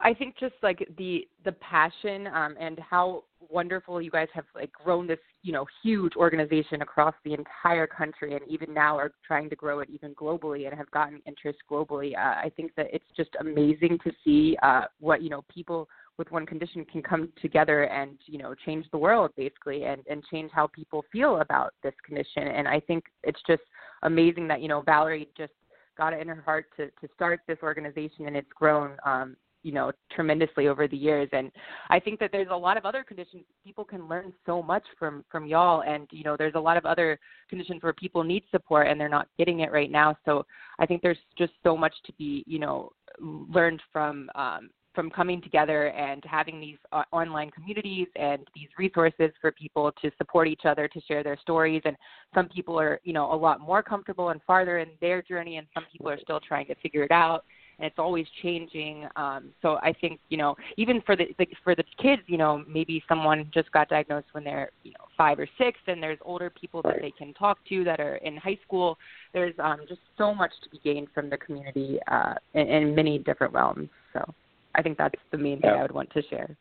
I 0.00 0.14
think 0.14 0.36
just 0.38 0.54
like 0.62 0.86
the 0.98 1.26
the 1.44 1.52
passion 1.52 2.26
um, 2.28 2.56
and 2.58 2.78
how 2.78 3.24
wonderful 3.48 4.02
you 4.02 4.10
guys 4.10 4.28
have 4.34 4.44
like 4.54 4.72
grown 4.72 5.06
this 5.06 5.18
you 5.42 5.52
know 5.52 5.66
huge 5.82 6.14
organization 6.16 6.82
across 6.82 7.14
the 7.24 7.34
entire 7.34 7.86
country 7.86 8.34
and 8.34 8.42
even 8.48 8.72
now 8.74 8.96
are 8.96 9.12
trying 9.26 9.48
to 9.50 9.56
grow 9.56 9.80
it 9.80 9.88
even 9.90 10.14
globally 10.14 10.66
and 10.66 10.76
have 10.76 10.90
gotten 10.90 11.20
interest 11.26 11.58
globally. 11.70 12.16
Uh, 12.16 12.40
I 12.40 12.50
think 12.56 12.72
that 12.76 12.86
it's 12.92 13.04
just 13.16 13.30
amazing 13.40 13.98
to 14.04 14.12
see 14.24 14.56
uh, 14.62 14.82
what 15.00 15.22
you 15.22 15.30
know 15.30 15.44
people 15.52 15.88
with 16.18 16.30
one 16.30 16.46
condition 16.46 16.84
can 16.90 17.02
come 17.02 17.28
together 17.40 17.84
and 17.84 18.18
you 18.26 18.38
know 18.38 18.54
change 18.64 18.86
the 18.90 18.98
world 18.98 19.30
basically 19.36 19.84
and 19.84 20.02
and 20.08 20.24
change 20.30 20.50
how 20.52 20.66
people 20.68 21.04
feel 21.12 21.40
about 21.40 21.74
this 21.82 21.92
condition 22.04 22.48
and 22.48 22.66
i 22.66 22.80
think 22.80 23.04
it's 23.22 23.40
just 23.46 23.62
amazing 24.02 24.48
that 24.48 24.62
you 24.62 24.68
know 24.68 24.82
valerie 24.82 25.28
just 25.36 25.52
got 25.96 26.12
it 26.12 26.20
in 26.20 26.28
her 26.28 26.42
heart 26.42 26.66
to 26.76 26.86
to 26.86 27.12
start 27.14 27.40
this 27.46 27.58
organization 27.62 28.26
and 28.26 28.36
it's 28.36 28.48
grown 28.58 28.92
um 29.04 29.36
you 29.66 29.72
know 29.72 29.90
tremendously 30.12 30.68
over 30.68 30.86
the 30.86 30.96
years. 30.96 31.28
And 31.32 31.50
i 31.90 31.98
think 31.98 32.20
that 32.20 32.30
there's 32.30 32.48
a 32.50 32.56
lot 32.56 32.76
of 32.76 32.84
other 32.84 33.02
conditions 33.02 33.42
people 33.64 33.84
can 33.84 34.06
learn 34.06 34.32
so 34.46 34.62
much 34.62 34.84
from 34.98 35.24
from 35.30 35.44
y'all. 35.46 35.82
And 35.82 36.06
you 36.12 36.22
know 36.22 36.36
there's 36.36 36.54
a 36.54 36.60
lot 36.60 36.76
of 36.76 36.86
other 36.86 37.18
conditions 37.50 37.82
where 37.82 37.92
people 37.92 38.22
need 38.22 38.44
support 38.52 38.86
and 38.86 39.00
they're 39.00 39.08
not 39.08 39.28
getting 39.36 39.60
it 39.60 39.72
right 39.72 39.90
now. 39.90 40.16
So 40.24 40.46
i 40.78 40.86
think 40.86 41.02
there's 41.02 41.24
just 41.36 41.52
so 41.64 41.76
much 41.76 41.94
to 42.06 42.12
be 42.14 42.44
you 42.46 42.60
know 42.60 42.92
learned 43.20 43.82
from 43.92 44.30
um 44.36 44.70
from 44.94 45.10
coming 45.10 45.42
together 45.42 45.88
and 45.88 46.24
having 46.24 46.58
these 46.58 46.78
uh, 46.90 47.02
online 47.12 47.50
communities 47.50 48.08
and 48.16 48.40
these 48.54 48.68
resources 48.78 49.30
for 49.42 49.52
people 49.52 49.92
to 50.00 50.10
support 50.16 50.48
each 50.48 50.62
other 50.64 50.88
to 50.88 51.00
share 51.02 51.22
their 51.22 51.36
stories. 51.36 51.82
And 51.84 51.94
some 52.34 52.48
people 52.48 52.80
are 52.80 52.98
you 53.04 53.12
know 53.12 53.32
a 53.32 53.36
lot 53.36 53.60
more 53.60 53.82
comfortable 53.82 54.30
and 54.30 54.40
farther 54.46 54.78
in 54.78 54.88
their 55.00 55.20
journey 55.22 55.58
and 55.58 55.66
some 55.74 55.84
people 55.92 56.08
are 56.08 56.18
still 56.20 56.40
trying 56.40 56.66
to 56.66 56.74
figure 56.76 57.02
it 57.02 57.10
out 57.10 57.44
and 57.78 57.86
it's 57.86 57.98
always 57.98 58.26
changing 58.42 59.06
um 59.16 59.50
so 59.62 59.78
i 59.82 59.92
think 60.00 60.18
you 60.28 60.36
know 60.36 60.54
even 60.76 61.00
for 61.02 61.16
the, 61.16 61.26
the 61.38 61.46
for 61.62 61.74
the 61.74 61.84
kids 62.02 62.22
you 62.26 62.38
know 62.38 62.64
maybe 62.68 63.02
someone 63.08 63.50
just 63.52 63.70
got 63.72 63.88
diagnosed 63.88 64.26
when 64.32 64.44
they're 64.44 64.70
you 64.82 64.92
know 64.92 65.04
five 65.16 65.38
or 65.38 65.48
six 65.58 65.78
and 65.86 66.02
there's 66.02 66.18
older 66.24 66.50
people 66.50 66.82
that 66.82 66.96
they 67.00 67.10
can 67.10 67.32
talk 67.34 67.58
to 67.68 67.84
that 67.84 68.00
are 68.00 68.16
in 68.16 68.36
high 68.36 68.58
school 68.66 68.98
there's 69.32 69.54
um 69.58 69.80
just 69.88 70.00
so 70.16 70.34
much 70.34 70.52
to 70.62 70.70
be 70.70 70.80
gained 70.84 71.08
from 71.14 71.28
the 71.30 71.36
community 71.36 71.98
uh 72.10 72.34
in, 72.54 72.68
in 72.68 72.94
many 72.94 73.18
different 73.18 73.52
realms 73.52 73.88
so 74.12 74.34
I 74.76 74.82
think 74.82 74.98
that's 74.98 75.14
the 75.32 75.38
main 75.38 75.60
thing 75.60 75.70
yeah. 75.70 75.78
I 75.78 75.82
would 75.82 75.92
want 75.92 76.10
to 76.12 76.22
share. 76.28 76.56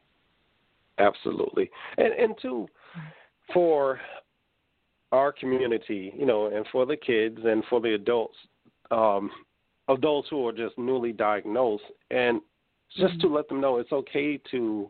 Absolutely, 0.98 1.70
and 1.98 2.14
and 2.14 2.36
two, 2.42 2.68
for 3.54 4.00
our 5.12 5.34
community, 5.34 6.14
you 6.18 6.26
know, 6.26 6.48
and 6.48 6.66
for 6.72 6.86
the 6.86 6.96
kids 6.96 7.38
and 7.44 7.64
for 7.70 7.82
the 7.82 7.94
adults, 7.94 8.38
um, 8.92 9.30
of 9.88 10.02
those 10.02 10.24
who 10.30 10.48
are 10.48 10.52
just 10.52 10.78
newly 10.78 11.12
diagnosed, 11.12 11.84
and 12.12 12.42
just 12.98 13.14
mm-hmm. 13.14 13.28
to 13.28 13.34
let 13.34 13.48
them 13.48 13.62
know 13.62 13.78
it's 13.78 13.92
okay 13.92 14.40
to 14.52 14.90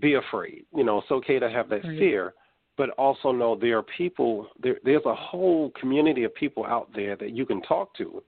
be 0.00 0.14
afraid. 0.14 0.64
You 0.74 0.84
know, 0.84 0.98
it's 0.98 1.10
okay 1.10 1.38
to 1.38 1.48
have 1.48 1.68
that 1.68 1.84
right. 1.84 1.98
fear, 1.98 2.34
but 2.76 2.90
also 2.90 3.32
know 3.32 3.56
there 3.56 3.78
are 3.78 3.84
people. 3.96 4.48
There, 4.62 4.78
there's 4.84 5.04
a 5.06 5.14
whole 5.14 5.70
community 5.80 6.24
of 6.24 6.34
people 6.34 6.64
out 6.64 6.88
there 6.94 7.16
that 7.16 7.30
you 7.30 7.46
can 7.46 7.62
talk 7.62 7.94
to, 7.96 8.22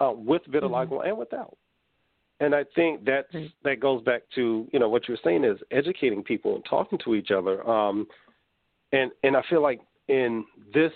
uh, 0.00 0.12
with 0.14 0.42
vitiligo 0.48 0.92
mm-hmm. 0.92 1.08
and 1.08 1.18
without. 1.18 1.56
And 2.40 2.56
I 2.56 2.64
think 2.74 3.04
that 3.04 3.26
that 3.62 3.78
goes 3.78 4.02
back 4.02 4.22
to 4.34 4.66
you 4.72 4.78
know 4.80 4.88
what 4.88 5.06
you're 5.06 5.18
saying 5.22 5.44
is 5.44 5.58
educating 5.70 6.24
people 6.24 6.56
and 6.56 6.64
talking 6.68 6.98
to 7.04 7.14
each 7.14 7.30
other. 7.30 7.68
Um, 7.68 8.06
and 8.92 9.12
and 9.22 9.36
I 9.36 9.42
feel 9.48 9.62
like 9.62 9.80
in 10.08 10.44
this 10.74 10.92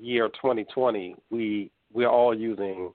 year 0.00 0.28
2020, 0.28 1.16
we 1.30 1.70
we're 1.92 2.08
all 2.08 2.34
using 2.34 2.92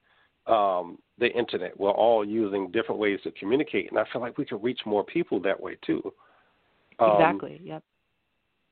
um, 0.48 0.98
the 1.20 1.28
internet. 1.28 1.80
We're 1.80 1.92
all 1.92 2.26
using 2.26 2.72
different 2.72 3.00
ways 3.00 3.20
to 3.24 3.32
communicate, 3.32 3.90
and 3.90 4.00
I 4.00 4.04
feel 4.12 4.22
like 4.22 4.38
we 4.38 4.46
could 4.46 4.64
reach 4.64 4.82
more 4.86 5.04
people 5.04 5.40
that 5.42 5.60
way 5.60 5.78
too. 5.86 6.02
Um, 7.00 7.12
exactly. 7.12 7.62
Yep. 7.64 7.84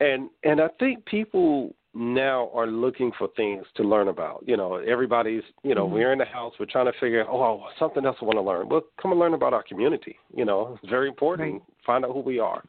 And 0.00 0.30
and 0.42 0.60
I 0.60 0.68
think 0.78 1.04
people 1.06 1.74
now 1.94 2.50
are 2.52 2.66
looking 2.66 3.12
for 3.16 3.28
things 3.36 3.64
to 3.76 3.82
learn 3.84 4.08
about. 4.08 4.42
You 4.46 4.56
know, 4.56 4.76
everybody's, 4.76 5.42
you 5.62 5.74
know, 5.74 5.84
mm-hmm. 5.84 5.94
we're 5.94 6.12
in 6.12 6.18
the 6.18 6.24
house, 6.24 6.52
we're 6.58 6.66
trying 6.66 6.86
to 6.86 6.98
figure, 6.98 7.24
oh, 7.28 7.66
something 7.78 8.04
else 8.04 8.16
I 8.20 8.24
want 8.24 8.36
to 8.36 8.42
learn. 8.42 8.68
Well, 8.68 8.82
come 9.00 9.12
and 9.12 9.20
learn 9.20 9.34
about 9.34 9.52
our 9.52 9.62
community. 9.62 10.16
You 10.34 10.44
know, 10.44 10.78
it's 10.82 10.90
very 10.90 11.08
important. 11.08 11.52
Right. 11.52 11.62
Find 11.86 12.04
out 12.04 12.12
who 12.12 12.20
we 12.20 12.40
are. 12.40 12.64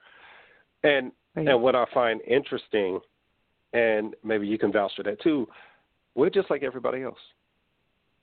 And 0.84 1.12
right. 1.36 1.48
and 1.48 1.62
what 1.62 1.76
I 1.76 1.86
find 1.94 2.22
interesting, 2.28 3.00
and 3.74 4.16
maybe 4.24 4.46
you 4.48 4.60
can 4.60 4.72
vouch 4.72 4.92
for 4.96 5.04
that 5.04 5.20
too, 5.22 5.48
we're 6.14 6.30
just 6.30 6.50
like 6.52 6.62
everybody 6.64 7.02
else. 7.02 7.18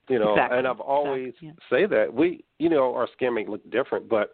You 0.09 0.19
know, 0.19 0.33
exactly. 0.33 0.57
and 0.57 0.67
I've 0.67 0.79
always 0.81 1.29
exactly. 1.29 1.47
yeah. 1.47 1.77
say 1.77 1.85
that 1.85 2.13
we, 2.13 2.43
you 2.59 2.69
know, 2.69 2.93
our 2.93 3.07
skin 3.13 3.33
may 3.33 3.45
look 3.45 3.67
different, 3.71 4.09
but 4.09 4.31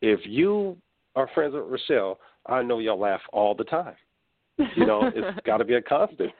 if 0.00 0.20
you 0.24 0.76
are 1.16 1.28
friends 1.34 1.54
with 1.54 1.64
Rochelle, 1.64 2.18
I 2.46 2.62
know 2.62 2.78
y'all 2.78 2.98
laugh 2.98 3.20
all 3.32 3.54
the 3.54 3.64
time. 3.64 3.94
You 4.76 4.86
know, 4.86 5.10
it's 5.14 5.38
got 5.46 5.58
to 5.58 5.64
be 5.64 5.74
a 5.74 5.82
constant. 5.82 6.32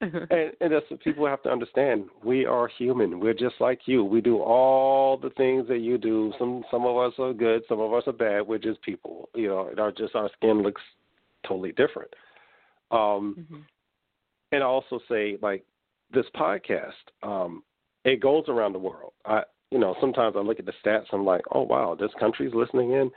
and, 0.00 0.52
and 0.60 0.72
that's 0.72 0.86
what 0.88 1.00
people 1.00 1.26
have 1.26 1.42
to 1.42 1.50
understand. 1.50 2.06
We 2.24 2.46
are 2.46 2.68
human. 2.68 3.20
We're 3.20 3.34
just 3.34 3.56
like 3.60 3.80
you. 3.84 4.02
We 4.04 4.20
do 4.20 4.38
all 4.38 5.18
the 5.18 5.30
things 5.30 5.68
that 5.68 5.80
you 5.80 5.98
do. 5.98 6.32
Some 6.38 6.64
some 6.70 6.86
of 6.86 6.96
us 6.96 7.12
are 7.18 7.34
good. 7.34 7.62
Some 7.68 7.80
of 7.80 7.92
us 7.92 8.04
are 8.06 8.12
bad. 8.12 8.46
We're 8.46 8.58
just 8.58 8.80
people. 8.82 9.28
You 9.34 9.48
know, 9.48 9.66
it 9.66 9.78
are 9.78 9.92
just 9.92 10.14
our 10.14 10.30
skin 10.38 10.62
looks 10.62 10.80
totally 11.46 11.72
different. 11.72 12.10
Um, 12.90 13.36
mm-hmm. 13.38 13.60
And 14.52 14.62
I 14.62 14.66
also 14.66 15.00
say 15.08 15.36
like 15.42 15.64
this 16.12 16.26
podcast. 16.34 16.92
Um, 17.22 17.62
it 18.04 18.20
goes 18.20 18.44
around 18.48 18.72
the 18.72 18.78
world. 18.78 19.12
I 19.24 19.42
you 19.70 19.78
know 19.78 19.94
sometimes 20.00 20.36
I 20.36 20.40
look 20.40 20.58
at 20.58 20.66
the 20.66 20.72
stats. 20.84 21.06
And 21.12 21.20
I'm 21.20 21.24
like, 21.24 21.42
oh 21.52 21.62
wow, 21.62 21.96
this 21.98 22.10
country's 22.18 22.54
listening 22.54 22.92
in. 22.92 23.10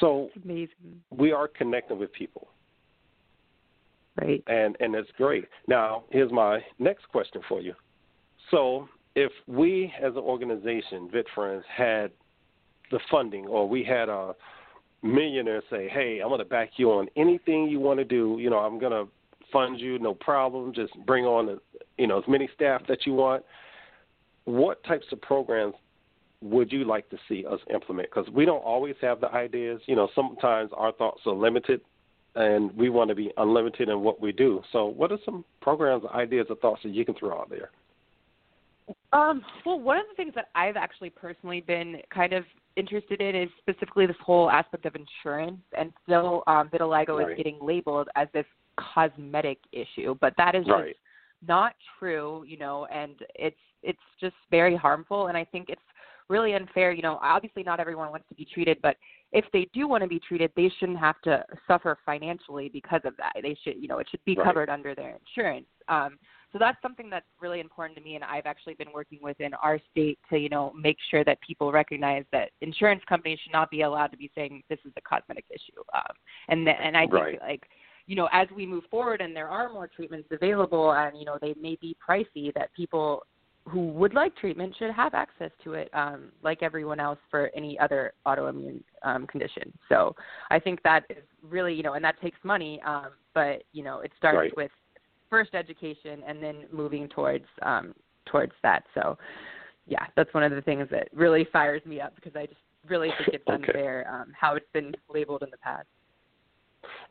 So 0.00 0.30
amazing. 0.44 1.02
We 1.10 1.32
are 1.32 1.48
connecting 1.48 1.98
with 1.98 2.12
people. 2.12 2.48
Right. 4.20 4.42
And 4.46 4.76
and 4.80 4.94
it's 4.94 5.10
great. 5.16 5.46
Now, 5.68 6.04
here's 6.10 6.32
my 6.32 6.60
next 6.78 7.08
question 7.08 7.40
for 7.48 7.60
you. 7.60 7.74
So, 8.50 8.88
if 9.14 9.32
we 9.46 9.92
as 10.02 10.12
an 10.12 10.18
organization, 10.18 11.08
VitFriends, 11.08 11.62
had 11.74 12.10
the 12.90 13.00
funding 13.10 13.46
or 13.46 13.66
we 13.66 13.82
had 13.82 14.10
a 14.10 14.34
millionaire 15.02 15.62
say, 15.70 15.88
"Hey, 15.88 16.20
I'm 16.22 16.28
going 16.28 16.40
to 16.40 16.44
back 16.44 16.72
you 16.76 16.90
on 16.92 17.08
anything 17.16 17.68
you 17.68 17.80
want 17.80 17.98
to 18.00 18.04
do. 18.04 18.36
You 18.38 18.50
know, 18.50 18.58
I'm 18.58 18.78
going 18.78 18.92
to 18.92 19.10
fund 19.52 19.80
you, 19.80 19.98
no 19.98 20.14
problem. 20.14 20.72
Just 20.74 20.92
bring 21.06 21.24
on, 21.24 21.58
you 21.98 22.06
know, 22.06 22.18
as 22.18 22.24
many 22.28 22.48
staff 22.54 22.82
that 22.88 23.06
you 23.06 23.14
want." 23.14 23.44
What 24.44 24.82
types 24.84 25.06
of 25.12 25.20
programs 25.22 25.74
would 26.40 26.72
you 26.72 26.84
like 26.84 27.08
to 27.10 27.18
see 27.28 27.44
us 27.46 27.60
implement? 27.72 28.10
Because 28.10 28.28
we 28.32 28.44
don't 28.44 28.62
always 28.64 28.96
have 29.00 29.20
the 29.20 29.30
ideas. 29.32 29.80
You 29.86 29.94
know, 29.94 30.08
sometimes 30.14 30.70
our 30.74 30.92
thoughts 30.92 31.20
are 31.26 31.34
limited 31.34 31.80
and 32.34 32.74
we 32.76 32.88
want 32.88 33.08
to 33.08 33.14
be 33.14 33.30
unlimited 33.36 33.88
in 33.88 34.00
what 34.00 34.20
we 34.20 34.32
do. 34.32 34.62
So, 34.72 34.86
what 34.86 35.12
are 35.12 35.18
some 35.24 35.44
programs, 35.60 36.04
ideas, 36.14 36.46
or 36.48 36.56
thoughts 36.56 36.82
that 36.82 36.94
you 36.94 37.04
can 37.04 37.14
throw 37.14 37.38
out 37.38 37.50
there? 37.50 37.70
Um, 39.12 39.42
well, 39.64 39.78
one 39.78 39.98
of 39.98 40.04
the 40.10 40.16
things 40.16 40.34
that 40.34 40.48
I've 40.54 40.76
actually 40.76 41.10
personally 41.10 41.60
been 41.60 41.98
kind 42.12 42.32
of 42.32 42.44
interested 42.76 43.20
in 43.20 43.36
is 43.36 43.48
specifically 43.58 44.06
this 44.06 44.16
whole 44.20 44.50
aspect 44.50 44.86
of 44.86 44.94
insurance, 44.96 45.60
and 45.76 45.92
still 46.04 46.42
um, 46.46 46.68
vitiligo 46.68 47.18
right. 47.18 47.32
is 47.32 47.36
getting 47.36 47.58
labeled 47.60 48.08
as 48.16 48.28
this 48.32 48.46
cosmetic 48.76 49.58
issue, 49.72 50.16
but 50.20 50.32
that 50.38 50.54
is 50.54 50.64
right. 50.66 50.88
just 50.88 50.98
not 51.46 51.74
true, 51.98 52.44
you 52.46 52.58
know, 52.58 52.86
and 52.86 53.16
it's 53.34 53.56
it's 53.82 53.98
just 54.20 54.36
very 54.50 54.76
harmful. 54.76 55.26
And 55.26 55.36
I 55.36 55.44
think 55.44 55.68
it's 55.68 55.80
really 56.28 56.54
unfair. 56.54 56.92
You 56.92 57.02
know, 57.02 57.18
obviously 57.22 57.62
not 57.62 57.80
everyone 57.80 58.10
wants 58.10 58.28
to 58.28 58.34
be 58.34 58.44
treated, 58.44 58.78
but 58.82 58.96
if 59.32 59.44
they 59.52 59.68
do 59.72 59.88
want 59.88 60.02
to 60.02 60.08
be 60.08 60.20
treated, 60.20 60.50
they 60.56 60.70
shouldn't 60.78 60.98
have 60.98 61.20
to 61.22 61.44
suffer 61.66 61.98
financially 62.04 62.68
because 62.68 63.00
of 63.04 63.16
that. 63.16 63.32
They 63.42 63.56
should, 63.62 63.76
you 63.76 63.88
know, 63.88 63.98
it 63.98 64.06
should 64.10 64.24
be 64.24 64.36
right. 64.36 64.44
covered 64.44 64.70
under 64.70 64.94
their 64.94 65.18
insurance. 65.18 65.66
Um, 65.88 66.18
so 66.52 66.58
that's 66.58 66.80
something 66.82 67.08
that's 67.08 67.26
really 67.40 67.60
important 67.60 67.96
to 67.96 68.04
me, 68.04 68.14
and 68.14 68.22
I've 68.22 68.44
actually 68.44 68.74
been 68.74 68.92
working 68.92 69.20
within 69.22 69.54
our 69.54 69.80
state 69.90 70.18
to, 70.28 70.38
you 70.38 70.50
know, 70.50 70.70
make 70.78 70.98
sure 71.10 71.24
that 71.24 71.38
people 71.40 71.72
recognize 71.72 72.24
that 72.30 72.50
insurance 72.60 73.00
companies 73.08 73.38
should 73.42 73.54
not 73.54 73.70
be 73.70 73.82
allowed 73.82 74.08
to 74.08 74.18
be 74.18 74.30
saying 74.34 74.62
this 74.68 74.78
is 74.84 74.92
a 74.98 75.00
cosmetic 75.00 75.46
issue. 75.48 75.80
Um, 75.94 76.14
and 76.48 76.66
the, 76.66 76.72
and 76.72 76.94
I 76.94 77.02
think 77.02 77.14
right. 77.14 77.40
like 77.40 77.62
you 78.06 78.16
know, 78.16 78.28
as 78.32 78.48
we 78.54 78.66
move 78.66 78.84
forward 78.90 79.20
and 79.20 79.34
there 79.34 79.48
are 79.48 79.72
more 79.72 79.88
treatments 79.88 80.28
available 80.30 80.92
and, 80.92 81.16
you 81.18 81.24
know, 81.24 81.38
they 81.40 81.54
may 81.60 81.76
be 81.80 81.96
pricey, 82.06 82.52
that 82.54 82.72
people 82.74 83.24
who 83.68 83.88
would 83.88 84.12
like 84.12 84.34
treatment 84.36 84.74
should 84.76 84.90
have 84.90 85.14
access 85.14 85.50
to 85.62 85.74
it, 85.74 85.88
um, 85.94 86.32
like 86.42 86.62
everyone 86.62 86.98
else 86.98 87.18
for 87.30 87.50
any 87.54 87.78
other 87.78 88.12
autoimmune 88.26 88.82
um, 89.02 89.26
condition. 89.26 89.72
So 89.88 90.16
I 90.50 90.58
think 90.58 90.82
that 90.82 91.04
is 91.10 91.22
really, 91.48 91.72
you 91.72 91.82
know, 91.82 91.92
and 91.92 92.04
that 92.04 92.20
takes 92.20 92.38
money, 92.42 92.80
um, 92.84 93.10
but, 93.34 93.62
you 93.72 93.84
know, 93.84 94.00
it 94.00 94.10
starts 94.18 94.36
right. 94.36 94.56
with 94.56 94.70
first 95.30 95.54
education 95.54 96.22
and 96.26 96.42
then 96.42 96.64
moving 96.72 97.08
towards 97.08 97.46
um, 97.62 97.94
towards 98.26 98.52
that. 98.62 98.84
So, 98.94 99.16
yeah, 99.86 100.06
that's 100.16 100.32
one 100.34 100.42
of 100.42 100.52
the 100.52 100.62
things 100.62 100.88
that 100.90 101.08
really 101.12 101.46
fires 101.52 101.82
me 101.86 102.00
up 102.00 102.14
because 102.14 102.32
I 102.36 102.46
just 102.46 102.60
really 102.88 103.10
think 103.18 103.34
it's 103.34 103.44
okay. 103.48 103.64
unfair 103.64 104.06
um, 104.12 104.32
how 104.38 104.56
it's 104.56 104.66
been 104.72 104.92
labeled 105.12 105.42
in 105.42 105.50
the 105.50 105.56
past. 105.58 105.86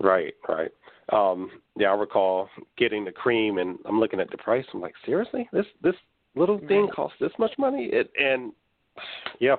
Right, 0.01 0.33
right. 0.47 0.71
Um, 1.11 1.51
yeah, 1.77 1.89
I 1.89 1.95
recall 1.95 2.49
getting 2.77 3.05
the 3.05 3.11
cream, 3.11 3.57
and 3.57 3.77
I'm 3.85 3.99
looking 3.99 4.19
at 4.19 4.31
the 4.31 4.37
price. 4.37 4.65
I'm 4.73 4.81
like, 4.81 4.95
seriously, 5.05 5.49
this 5.51 5.65
this 5.83 5.95
little 6.35 6.59
thing 6.67 6.87
costs 6.93 7.17
this 7.19 7.31
much 7.37 7.51
money? 7.57 7.89
It, 7.91 8.11
and 8.19 8.53
yeah, 9.39 9.55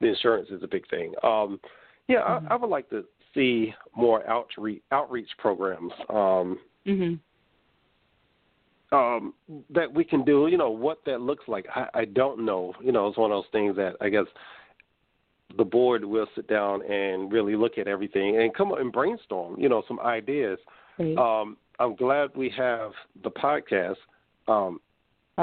the 0.00 0.08
insurance 0.08 0.48
is 0.50 0.62
a 0.62 0.68
big 0.68 0.88
thing. 0.88 1.12
Um, 1.22 1.60
yeah, 2.06 2.20
Mhm. 2.20 2.50
I, 2.50 2.54
I 2.54 2.56
would 2.56 2.70
like 2.70 2.88
to 2.90 3.04
see 3.34 3.74
more 3.94 4.26
outreach 4.28 4.82
outreach 4.92 5.30
programs. 5.38 5.92
Um, 6.08 6.58
Mhm. 6.86 7.18
um, 8.90 9.34
that 9.68 9.92
we 9.92 10.04
can 10.04 10.24
do. 10.24 10.46
You 10.46 10.56
know 10.56 10.70
what 10.70 11.04
that 11.04 11.20
looks 11.20 11.46
like. 11.48 11.66
I, 11.74 11.88
I 11.94 12.04
don't 12.06 12.44
know. 12.44 12.72
You 12.80 12.92
know, 12.92 13.08
it's 13.08 13.18
one 13.18 13.32
of 13.32 13.42
those 13.42 13.50
things 13.50 13.76
that 13.76 13.96
I 14.00 14.08
guess 14.08 14.26
the 15.56 15.64
board 15.64 16.04
will 16.04 16.26
sit 16.34 16.46
down 16.48 16.82
and 16.90 17.32
really 17.32 17.56
look 17.56 17.78
at 17.78 17.88
everything 17.88 18.40
and 18.40 18.54
come 18.54 18.72
up 18.72 18.78
and 18.78 18.92
brainstorm. 18.92 19.58
You 19.58 19.68
know, 19.68 19.82
some 19.88 19.98
ideas. 20.00 20.58
Great. 20.96 21.16
Um, 21.16 21.56
I'm 21.78 21.94
glad 21.96 22.30
we 22.36 22.50
have 22.56 22.92
the 23.22 23.30
podcast. 23.30 23.96
Um, 24.46 24.80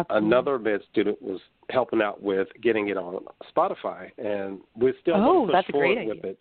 another 0.09 0.59
med 0.59 0.81
student 0.91 1.21
was 1.21 1.39
helping 1.69 2.01
out 2.01 2.21
with 2.21 2.47
getting 2.61 2.89
it 2.89 2.97
on 2.97 3.23
Spotify, 3.55 4.11
and 4.17 4.59
we're 4.75 4.93
still 5.01 5.15
Oh, 5.15 5.45
going 5.45 5.47
to 5.47 5.53
push 5.63 5.71
forward 5.71 6.07
with 6.07 6.25
it. 6.25 6.39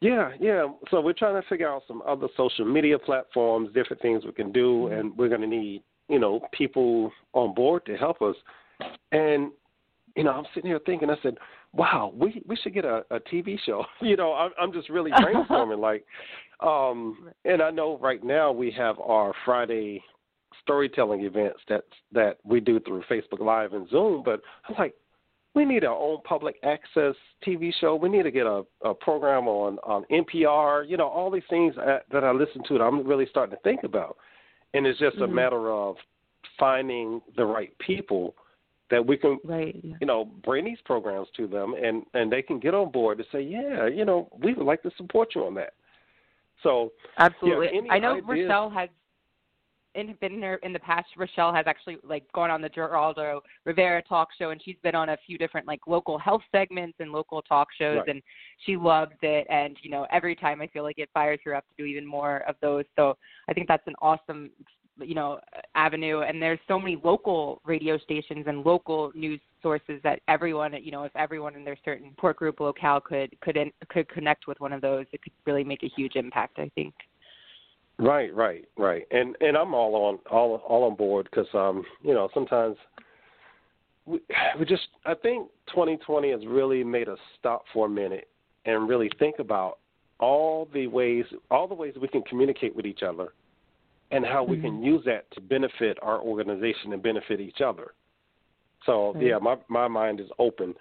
Yeah, 0.00 0.32
yeah. 0.40 0.66
So 0.90 1.00
we're 1.00 1.12
trying 1.12 1.40
to 1.40 1.48
figure 1.48 1.68
out 1.68 1.82
some 1.88 2.02
other 2.06 2.28
social 2.36 2.64
media 2.64 2.98
platforms, 2.98 3.70
different 3.72 4.02
things 4.02 4.24
we 4.24 4.32
can 4.32 4.52
do, 4.52 4.88
Mhm. 4.88 4.98
and 5.00 5.16
we're 5.16 5.28
going 5.28 5.40
to 5.40 5.46
need 5.46 5.82
you 6.08 6.18
know 6.18 6.40
people 6.52 7.10
on 7.32 7.54
board 7.54 7.86
to 7.86 7.96
help 7.96 8.20
us. 8.20 8.36
And 9.12 9.52
you 10.16 10.24
know, 10.24 10.30
I'm 10.32 10.44
sitting 10.54 10.70
here 10.70 10.80
thinking, 10.84 11.10
I 11.10 11.16
said, 11.22 11.36
wow, 11.72 12.12
we 12.14 12.42
we 12.46 12.56
should 12.56 12.74
get 12.74 12.84
a, 12.84 13.04
a 13.10 13.20
TV 13.20 13.58
show. 13.64 13.84
you 14.00 14.16
know, 14.16 14.32
I'm, 14.34 14.50
I'm 14.60 14.72
just 14.72 14.88
really 14.88 15.10
brainstorming, 15.10 15.78
like, 15.80 16.04
um, 16.60 17.30
and 17.44 17.62
I 17.62 17.70
know 17.70 17.98
right 17.98 18.22
now 18.22 18.52
we 18.52 18.70
have 18.72 18.98
our 19.00 19.32
Friday 19.44 20.02
storytelling 20.62 21.22
events 21.22 21.60
that 21.68 21.84
that 22.12 22.38
we 22.44 22.60
do 22.60 22.78
through 22.80 23.02
Facebook 23.10 23.40
Live 23.40 23.72
and 23.72 23.88
Zoom, 23.88 24.22
but 24.24 24.40
I'm 24.68 24.74
like, 24.78 24.94
we 25.54 25.64
need 25.64 25.84
our 25.84 25.96
own 25.96 26.18
public 26.24 26.56
access 26.62 27.14
TV 27.46 27.72
show. 27.80 27.94
We 27.96 28.08
need 28.08 28.22
to 28.22 28.30
get 28.30 28.46
a, 28.46 28.62
a 28.84 28.94
program 28.94 29.48
on 29.48 29.78
on 29.78 30.04
NPR. 30.10 30.88
You 30.88 30.96
know, 30.96 31.08
all 31.08 31.30
these 31.30 31.42
things 31.50 31.74
that, 31.76 32.04
that 32.12 32.24
I 32.24 32.32
listen 32.32 32.62
to 32.68 32.74
that 32.74 32.84
I'm 32.84 33.06
really 33.06 33.26
starting 33.30 33.56
to 33.56 33.62
think 33.62 33.82
about, 33.84 34.16
and 34.74 34.86
it's 34.86 34.98
just 34.98 35.16
a 35.18 35.26
Mhm. 35.26 35.32
matter 35.32 35.70
of 35.70 35.96
finding 36.58 37.20
the 37.36 37.44
right 37.44 37.76
people 37.78 38.34
that 38.92 39.04
we 39.04 39.16
can 39.16 39.38
Right. 39.42 39.84
You 40.00 40.06
know 40.06 40.26
bring 40.44 40.64
these 40.64 40.78
programs 40.84 41.28
to 41.36 41.48
them 41.48 41.74
and 41.74 42.04
and 42.14 42.30
they 42.30 42.42
can 42.42 42.60
get 42.60 42.74
on 42.74 42.92
board 42.92 43.18
to 43.18 43.24
say 43.32 43.40
yeah 43.40 43.88
you 43.88 44.04
know 44.04 44.28
we 44.38 44.54
would 44.54 44.66
like 44.66 44.82
to 44.84 44.90
support 44.96 45.34
you 45.34 45.44
on 45.44 45.54
that 45.54 45.72
so 46.62 46.92
Absolutely. 47.18 47.68
any 47.76 47.90
I 47.90 47.98
know 47.98 48.12
ideas? 48.12 48.28
Rochelle 48.28 48.70
has 48.70 48.88
in, 49.94 50.14
been 50.20 50.40
there 50.40 50.56
in 50.56 50.72
the 50.72 50.78
past. 50.78 51.08
Rochelle 51.16 51.52
has 51.52 51.64
actually 51.66 51.96
like 52.02 52.30
gone 52.32 52.50
on 52.50 52.62
the 52.62 52.70
Geraldo 52.70 53.40
Rivera 53.64 54.02
talk 54.02 54.28
show, 54.38 54.50
and 54.50 54.62
she's 54.62 54.76
been 54.82 54.94
on 54.94 55.10
a 55.10 55.16
few 55.26 55.38
different 55.38 55.66
like 55.66 55.80
local 55.86 56.18
health 56.18 56.42
segments 56.52 56.96
and 57.00 57.12
local 57.12 57.42
talk 57.42 57.68
shows, 57.78 57.98
Right. 57.98 58.08
and 58.08 58.22
she 58.64 58.76
loves 58.76 59.12
it. 59.22 59.46
And 59.50 59.76
you 59.82 59.90
know, 59.90 60.06
every 60.10 60.34
time 60.34 60.60
I 60.60 60.66
feel 60.68 60.82
like 60.82 60.98
it 60.98 61.10
fires 61.12 61.40
her 61.44 61.54
up 61.54 61.64
to 61.68 61.74
do 61.76 61.84
even 61.84 62.06
more 62.06 62.38
of 62.48 62.56
those. 62.62 62.84
So 62.96 63.16
I 63.48 63.52
think 63.52 63.68
that's 63.68 63.86
an 63.86 63.94
awesome 64.00 64.50
you 65.04 65.14
know 65.14 65.38
avenue 65.74 66.20
and 66.20 66.40
there's 66.40 66.58
so 66.68 66.78
many 66.78 67.00
local 67.02 67.60
radio 67.64 67.98
stations 67.98 68.44
and 68.46 68.64
local 68.64 69.12
news 69.14 69.40
sources 69.62 70.00
that 70.02 70.20
everyone 70.28 70.74
you 70.82 70.90
know 70.90 71.04
if 71.04 71.14
everyone 71.16 71.54
in 71.54 71.64
their 71.64 71.76
certain 71.84 72.12
port 72.18 72.36
group 72.36 72.60
locale 72.60 73.00
could 73.00 73.34
could 73.40 73.56
could 73.88 74.08
connect 74.08 74.46
with 74.46 74.58
one 74.60 74.72
of 74.72 74.80
those 74.80 75.06
it 75.12 75.22
could 75.22 75.32
really 75.46 75.64
make 75.64 75.82
a 75.82 75.88
huge 75.96 76.16
impact 76.16 76.58
i 76.58 76.70
think. 76.74 76.94
Right 77.98 78.34
right 78.34 78.64
right. 78.76 79.06
And 79.10 79.36
and 79.40 79.56
i'm 79.56 79.74
all 79.74 79.94
on 79.94 80.18
all 80.30 80.56
all 80.66 80.84
on 80.84 80.96
board 80.96 81.28
because 81.30 81.46
um 81.54 81.84
you 82.02 82.14
know 82.14 82.28
sometimes 82.34 82.76
we 84.06 84.20
we 84.58 84.64
just 84.64 84.88
i 85.04 85.14
think 85.14 85.48
2020 85.68 86.30
has 86.30 86.40
really 86.46 86.82
made 86.82 87.08
us 87.08 87.18
stop 87.38 87.64
for 87.72 87.86
a 87.86 87.90
minute 87.90 88.28
and 88.64 88.88
really 88.88 89.10
think 89.18 89.38
about 89.38 89.78
all 90.18 90.68
the 90.72 90.86
ways 90.86 91.24
all 91.50 91.68
the 91.68 91.74
ways 91.74 91.94
we 92.00 92.08
can 92.08 92.22
communicate 92.22 92.74
with 92.74 92.86
each 92.86 93.02
other 93.02 93.32
and 94.12 94.24
how 94.24 94.42
we 94.44 94.60
can 94.60 94.82
use 94.82 95.02
that 95.06 95.30
to 95.32 95.40
benefit 95.40 95.98
our 96.02 96.20
organization 96.20 96.92
and 96.92 97.02
benefit 97.02 97.40
each 97.40 97.60
other. 97.60 97.94
So 98.86 99.12
Right. 99.14 99.26
yeah, 99.26 99.38
my 99.38 99.56
my 99.68 99.88
mind 99.88 100.20
is 100.20 100.30
open. 100.38 100.74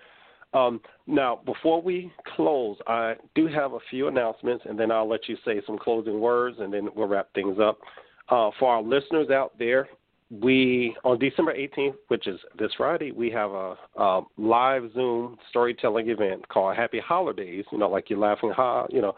Um, 0.53 0.81
now, 1.07 1.39
before 1.45 1.81
we 1.81 2.11
close, 2.35 2.77
I 2.85 3.15
do 3.35 3.47
have 3.47 3.73
a 3.73 3.79
few 3.89 4.07
announcements, 4.09 4.65
and 4.67 4.77
then 4.77 4.91
I'll 4.91 5.07
let 5.07 5.29
you 5.29 5.37
say 5.45 5.61
some 5.65 5.77
closing 5.77 6.19
words, 6.19 6.59
and 6.59 6.73
then 6.73 6.89
we'll 6.93 7.07
wrap 7.07 7.33
things 7.33 7.57
up. 7.59 7.79
Uh, 8.27 8.51
for 8.59 8.75
our 8.75 8.81
listeners 8.81 9.29
out 9.29 9.57
there, 9.57 9.87
we 10.29 10.95
on 11.03 11.19
December 11.19 11.53
18th, 11.53 11.95
which 12.07 12.27
is 12.27 12.39
this 12.57 12.71
Friday, 12.77 13.11
we 13.11 13.29
have 13.31 13.51
a, 13.51 13.75
a 13.97 14.21
live 14.37 14.91
Zoom 14.93 15.37
storytelling 15.49 16.09
event 16.09 16.47
called 16.49 16.75
Happy 16.75 16.99
Holidays. 16.99 17.65
You 17.71 17.77
know, 17.77 17.89
like 17.89 18.09
you're 18.09 18.19
laughing, 18.19 18.51
ha, 18.51 18.87
you 18.89 19.01
know. 19.01 19.15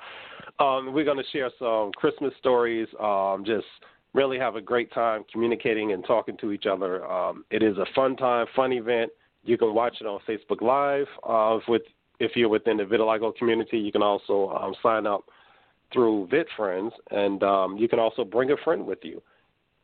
Um, 0.60 0.94
we're 0.94 1.06
going 1.06 1.18
to 1.18 1.24
share 1.32 1.50
some 1.58 1.92
Christmas 1.94 2.34
stories. 2.40 2.88
Um, 3.00 3.44
just 3.46 3.66
really 4.14 4.38
have 4.38 4.56
a 4.56 4.62
great 4.62 4.92
time 4.94 5.24
communicating 5.32 5.92
and 5.92 6.06
talking 6.06 6.38
to 6.38 6.52
each 6.52 6.66
other. 6.66 7.06
Um, 7.06 7.46
it 7.50 7.64
is 7.64 7.78
a 7.78 7.86
fun 7.96 8.16
time, 8.16 8.46
fun 8.56 8.72
event. 8.72 9.12
You 9.44 9.58
can 9.58 9.74
watch 9.74 9.98
it 10.00 10.08
on 10.08 10.20
Facebook 10.28 10.62
Live. 10.62 11.08
Uh, 11.28 11.60
with 11.68 11.82
if 12.20 12.32
you're 12.36 12.50
within 12.50 12.78
the 12.78 12.84
vitiligo 12.84 13.36
community, 13.36 13.78
you 13.78 13.92
can 13.92 14.04
also 14.04 14.50
um, 14.52 14.76
sign 14.82 15.08
up 15.08 15.26
through 15.92 16.28
VitFriends, 16.32 16.92
and 17.12 17.44
um, 17.44 17.78
you 17.78 17.88
can 17.88 18.00
also 18.00 18.24
bring 18.24 18.52
a 18.52 18.58
friend 18.64 18.86
with 18.86 19.00
you. 19.04 19.22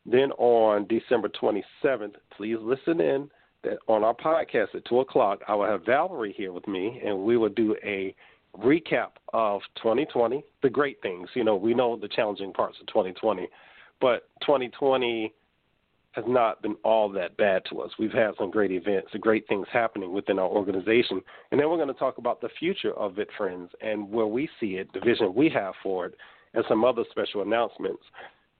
Then 0.06 0.32
on 0.32 0.86
December 0.86 1.28
27th, 1.28 2.14
please 2.36 2.56
listen 2.60 3.00
in. 3.00 3.30
That 3.62 3.76
on 3.88 4.02
our 4.04 4.14
podcast 4.14 4.74
at 4.74 4.86
two 4.86 5.00
o'clock, 5.00 5.40
I 5.46 5.54
will 5.54 5.66
have 5.66 5.84
Valerie 5.84 6.34
here 6.34 6.50
with 6.50 6.66
me, 6.66 7.00
and 7.04 7.24
we 7.24 7.36
will 7.36 7.50
do 7.50 7.76
a 7.84 8.14
recap 8.56 9.10
of 9.34 9.60
2020, 9.76 10.42
the 10.62 10.70
great 10.70 11.02
things. 11.02 11.28
You 11.34 11.44
know, 11.44 11.56
we 11.56 11.74
know 11.74 11.96
the 11.96 12.08
challenging 12.08 12.54
parts 12.54 12.78
of 12.80 12.86
2020 12.86 13.48
but 14.00 14.28
2020 14.42 15.32
has 16.12 16.24
not 16.26 16.60
been 16.60 16.74
all 16.82 17.08
that 17.08 17.36
bad 17.36 17.62
to 17.70 17.80
us. 17.80 17.90
We've 17.98 18.10
had 18.10 18.32
some 18.36 18.50
great 18.50 18.72
events, 18.72 19.10
great 19.20 19.46
things 19.46 19.66
happening 19.72 20.12
within 20.12 20.38
our 20.38 20.48
organization, 20.48 21.20
and 21.50 21.60
then 21.60 21.70
we're 21.70 21.76
going 21.76 21.88
to 21.88 21.94
talk 21.94 22.18
about 22.18 22.40
the 22.40 22.48
future 22.58 22.92
of 22.94 23.14
Vit 23.16 23.28
Friends 23.36 23.70
and 23.80 24.10
where 24.10 24.26
we 24.26 24.48
see 24.58 24.72
it, 24.72 24.92
the 24.92 25.00
vision 25.00 25.32
we 25.34 25.48
have 25.50 25.74
for 25.82 26.06
it, 26.06 26.14
and 26.54 26.64
some 26.68 26.84
other 26.84 27.04
special 27.10 27.42
announcements. 27.42 28.02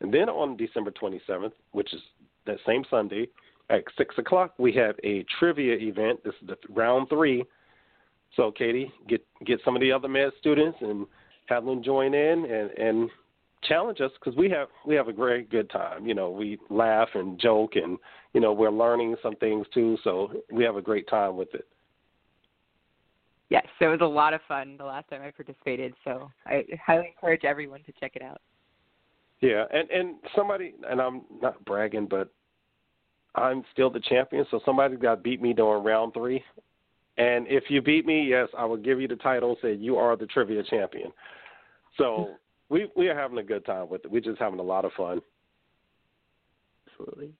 And 0.00 0.14
then 0.14 0.29
on 0.29 0.57
December 0.57 0.92
27th, 0.92 1.53
which 1.72 1.92
is 1.92 2.00
that 2.46 2.59
same 2.66 2.85
Sunday 2.88 3.29
at 3.68 3.85
six 3.96 4.16
o'clock, 4.18 4.55
we 4.59 4.72
have 4.74 4.96
a 5.05 5.24
trivia 5.38 5.74
event. 5.74 6.22
This 6.24 6.35
is 6.40 6.48
the 6.48 6.57
round 6.68 7.09
three. 7.09 7.44
So, 8.37 8.50
Katie, 8.50 8.92
get 9.09 9.24
get 9.44 9.61
some 9.64 9.74
of 9.74 9.81
the 9.81 9.92
other 9.92 10.09
med 10.09 10.31
students 10.38 10.79
and 10.81 11.07
have 11.46 11.64
them 11.64 11.83
join 11.83 12.14
in 12.14 12.44
and 12.44 12.70
and 12.70 13.11
challenge 13.64 14.01
us 14.01 14.11
because 14.18 14.37
we 14.37 14.51
have 14.51 14.68
we 14.87 14.94
have 14.94 15.09
a 15.09 15.12
very 15.12 15.44
good 15.44 15.70
time. 15.70 16.07
You 16.07 16.14
know, 16.14 16.31
we 16.31 16.59
laugh 16.70 17.09
and 17.14 17.38
joke, 17.40 17.73
and 17.77 17.99
you 18.33 18.40
know 18.40 18.53
we're 18.53 18.70
learning 18.70 19.16
some 19.23 19.37
things 19.37 19.66
too. 19.73 19.96
So 20.05 20.33
we 20.53 20.64
have 20.64 20.77
a 20.77 20.83
great 20.83 21.09
time 21.09 21.37
with 21.37 21.55
it. 21.55 21.66
yes 23.51 23.66
it 23.81 23.87
was 23.87 24.01
a 24.01 24.07
lot 24.07 24.33
of 24.35 24.40
fun 24.49 24.77
the 24.79 24.85
last 24.85 25.09
time 25.11 25.23
i 25.23 25.31
participated 25.31 25.92
so 26.05 26.31
i 26.46 26.64
highly 26.85 27.09
encourage 27.09 27.44
everyone 27.44 27.83
to 27.85 27.92
check 28.01 28.12
it 28.16 28.23
out 28.23 28.40
Yeah, 29.40 29.64
and 29.73 29.90
and 29.90 30.16
somebody 30.37 30.75
and 30.88 31.01
I'm 31.01 31.23
not 31.40 31.64
bragging, 31.64 32.07
but 32.09 32.29
I'm 33.35 33.64
still 33.73 33.90
the 33.90 34.01
champion. 34.01 34.44
So 34.51 34.61
somebody 34.64 34.96
got 34.96 35.23
beat 35.23 35.40
me 35.40 35.53
during 35.53 35.85
round 35.85 36.12
three, 36.14 36.42
And 37.16 37.46
if 37.49 37.64
you 37.68 37.81
beat 37.83 38.07
me, 38.07 38.23
yes, 38.29 38.49
I 38.57 38.64
will 38.64 38.77
give 38.77 39.01
you 39.01 39.09
the 39.09 39.16
title 39.16 39.51
and 39.51 39.59
say 39.62 39.75
you 39.75 39.96
are 39.96 40.16
the 40.16 40.27
trivia 40.27 40.62
champion. 40.62 41.12
So 41.96 42.37
we 42.70 42.88
we 42.96 43.09
are 43.09 43.18
having 43.18 43.38
a 43.38 43.42
good 43.42 43.66
time 43.66 43.88
with 43.88 44.04
it. 44.04 44.11
We're 44.11 44.20
just 44.20 44.38
having 44.38 44.61
a 44.61 44.62
lot 44.62 44.85
of 44.85 44.92
fun. 44.96 45.20
Absolutely. 46.88 47.33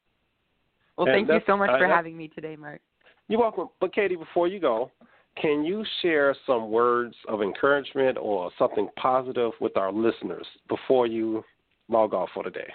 Well, 0.97 1.07
And 1.07 1.27
thank 1.27 1.29
you 1.29 1.41
so 1.47 1.57
much 1.57 1.71
for 1.71 1.89
that- 1.89 1.95
having 1.95 2.17
me 2.17 2.29
today, 2.29 2.57
Mark. 2.57 2.83
You're 3.29 3.41
welcome. 3.41 3.69
But 3.81 3.95
Katie, 3.95 4.17
before 4.17 4.49
you 4.49 4.59
go, 4.59 4.91
can 5.37 5.65
you 5.65 5.85
share 6.03 6.35
some 6.47 6.71
words 6.71 7.15
of 7.29 7.43
encouragement 7.43 8.19
or 8.21 8.51
something 8.59 8.89
positive 8.97 9.53
with 9.61 9.77
our 9.77 9.93
listeners 9.93 10.47
before 10.69 11.07
you 11.07 11.45
log 11.89 12.13
off 12.13 12.31
for 12.35 12.43
the 12.43 12.51
day? 12.51 12.69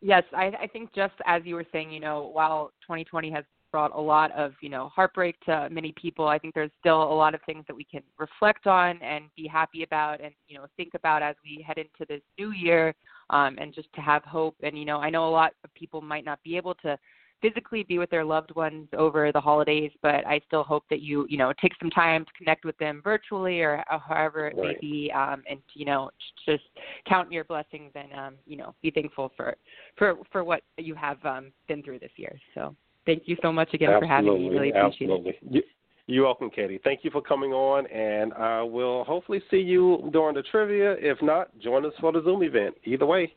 Yes, 0.00 0.24
I, 0.32 0.46
I 0.60 0.66
think 0.66 0.92
just 0.94 1.14
as 1.26 1.42
you 1.44 1.54
were 1.54 1.66
saying, 1.72 1.90
you 1.90 2.00
know, 2.00 2.30
while 2.32 2.72
2020 2.82 3.30
has 3.30 3.44
brought 3.74 3.92
a 3.92 4.00
lot 4.00 4.30
of, 4.36 4.52
you 4.60 4.68
know, 4.68 4.88
heartbreak 4.94 5.34
to 5.40 5.68
many 5.68 5.92
people, 6.00 6.28
I 6.28 6.38
think 6.38 6.54
there's 6.54 6.70
still 6.78 7.02
a 7.02 7.12
lot 7.12 7.34
of 7.34 7.40
things 7.44 7.64
that 7.66 7.74
we 7.74 7.82
can 7.82 8.02
reflect 8.20 8.68
on 8.68 9.02
and 9.02 9.24
be 9.36 9.48
happy 9.48 9.82
about 9.82 10.20
and, 10.20 10.32
you 10.46 10.56
know, 10.56 10.66
think 10.76 10.90
about 10.94 11.24
as 11.24 11.34
we 11.42 11.60
head 11.66 11.78
into 11.78 12.06
this 12.08 12.22
new 12.38 12.52
year 12.52 12.94
um, 13.30 13.58
and 13.60 13.74
just 13.74 13.92
to 13.96 14.00
have 14.00 14.22
hope. 14.22 14.54
And, 14.62 14.78
you 14.78 14.84
know, 14.84 14.98
I 14.98 15.10
know 15.10 15.28
a 15.28 15.28
lot 15.28 15.54
of 15.64 15.74
people 15.74 16.00
might 16.00 16.24
not 16.24 16.38
be 16.44 16.56
able 16.56 16.76
to 16.84 16.96
physically 17.42 17.82
be 17.82 17.98
with 17.98 18.10
their 18.10 18.24
loved 18.24 18.54
ones 18.54 18.86
over 18.96 19.32
the 19.32 19.40
holidays, 19.40 19.90
but 20.02 20.24
I 20.24 20.40
still 20.46 20.62
hope 20.62 20.84
that 20.88 21.00
you, 21.00 21.26
you 21.28 21.36
know, 21.36 21.52
take 21.60 21.72
some 21.80 21.90
time 21.90 22.24
to 22.24 22.30
connect 22.38 22.64
with 22.64 22.78
them 22.78 23.00
virtually 23.02 23.60
or 23.60 23.82
however 23.88 24.46
it 24.46 24.56
may 24.56 24.76
be, 24.80 25.10
um, 25.10 25.42
and 25.50 25.58
you 25.74 25.84
know, 25.84 26.10
just 26.46 26.62
count 27.08 27.32
your 27.32 27.42
blessings 27.42 27.90
and 27.96 28.12
um, 28.12 28.34
you 28.46 28.56
know, 28.56 28.72
be 28.82 28.92
thankful 28.92 29.32
for 29.36 29.56
for 29.98 30.14
for 30.30 30.44
what 30.44 30.62
you 30.78 30.94
have 30.94 31.18
um, 31.24 31.50
been 31.66 31.82
through 31.82 31.98
this 31.98 32.12
year. 32.14 32.38
So, 32.54 32.76
thank 33.06 33.24
you 33.26 33.36
so 33.42 33.52
much 33.52 33.72
again 33.74 33.98
for 33.98 34.06
having 34.06 34.34
me. 34.34 34.48
Really 34.48 34.70
appreciate 34.70 35.10
absolutely. 35.10 35.30
it. 35.30 35.38
You, 35.50 35.62
you're 36.06 36.24
welcome, 36.24 36.50
Katie. 36.50 36.80
Thank 36.84 37.00
you 37.02 37.10
for 37.10 37.22
coming 37.22 37.52
on, 37.52 37.86
and 37.86 38.34
I 38.34 38.62
will 38.62 39.04
hopefully 39.04 39.42
see 39.50 39.58
you 39.58 40.10
during 40.12 40.34
the 40.34 40.42
trivia. 40.42 40.96
If 40.98 41.22
not, 41.22 41.56
join 41.60 41.86
us 41.86 41.92
for 42.00 42.12
the 42.12 42.22
Zoom 42.22 42.42
event. 42.42 42.74
Either 42.84 43.06
way, 43.06 43.32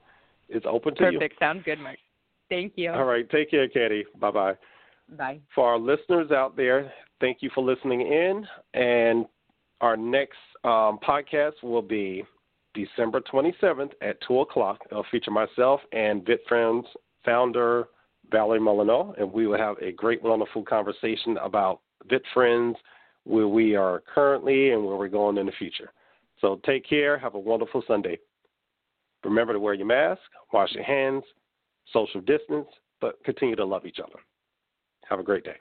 it's 0.49 0.65
open 0.69 0.95
to 0.95 1.11
you. 1.11 1.19
Perfect. 1.19 1.39
Sounds 1.39 1.61
good, 1.63 1.79
Mark. 1.79 1.97
Thank 2.49 2.73
you. 2.75 2.91
All 2.91 3.05
right. 3.05 3.29
Take 3.29 3.51
care, 3.51 3.67
Katie. 3.69 4.05
Bye 4.19 4.31
bye. 4.31 4.53
Bye. 5.17 5.39
For 5.55 5.69
our 5.69 5.79
listeners 5.79 6.31
out 6.31 6.57
there, 6.57 6.91
thank 7.21 7.37
you 7.41 7.49
for 7.55 7.63
listening 7.63 8.01
in. 8.01 8.45
And 8.73 9.25
our 9.81 9.95
next 9.95 10.37
um, 10.63 10.99
podcast 11.07 11.63
will 11.63 11.81
be 11.81 12.23
December 12.73 13.21
27th 13.21 13.91
at 14.01 14.17
2 14.27 14.39
o'clock. 14.41 14.79
It'll 14.91 15.05
feature 15.11 15.31
myself 15.31 15.81
and 15.91 16.25
VitFriends 16.25 16.83
founder 17.23 17.87
Valerie 18.31 18.59
Molyneux, 18.59 19.13
and 19.17 19.31
we 19.31 19.47
will 19.47 19.57
have 19.57 19.77
a 19.81 19.91
great, 19.91 20.21
wonderful 20.21 20.63
conversation 20.63 21.37
about 21.37 21.81
VitFriends, 22.09 22.75
where 23.23 23.47
we 23.47 23.75
are 23.75 24.03
currently 24.13 24.71
and 24.71 24.85
where 24.85 24.95
we're 24.95 25.07
going 25.07 25.37
in 25.37 25.45
the 25.45 25.51
future. 25.53 25.91
So 26.39 26.59
take 26.65 26.87
care. 26.87 27.17
Have 27.17 27.35
a 27.35 27.39
wonderful 27.39 27.83
Sunday. 27.87 28.19
Remember 29.23 29.53
to 29.53 29.59
wear 29.59 29.73
your 29.73 29.87
mask, 29.87 30.21
wash 30.53 30.71
your 30.73 30.83
hands, 30.83 31.23
social 31.91 32.21
distance, 32.21 32.67
but 33.01 33.21
continue 33.23 33.55
to 33.55 33.65
love 33.65 33.85
each 33.85 33.99
other. 33.99 34.19
Have 35.09 35.19
a 35.19 35.23
great 35.23 35.43
day. 35.43 35.55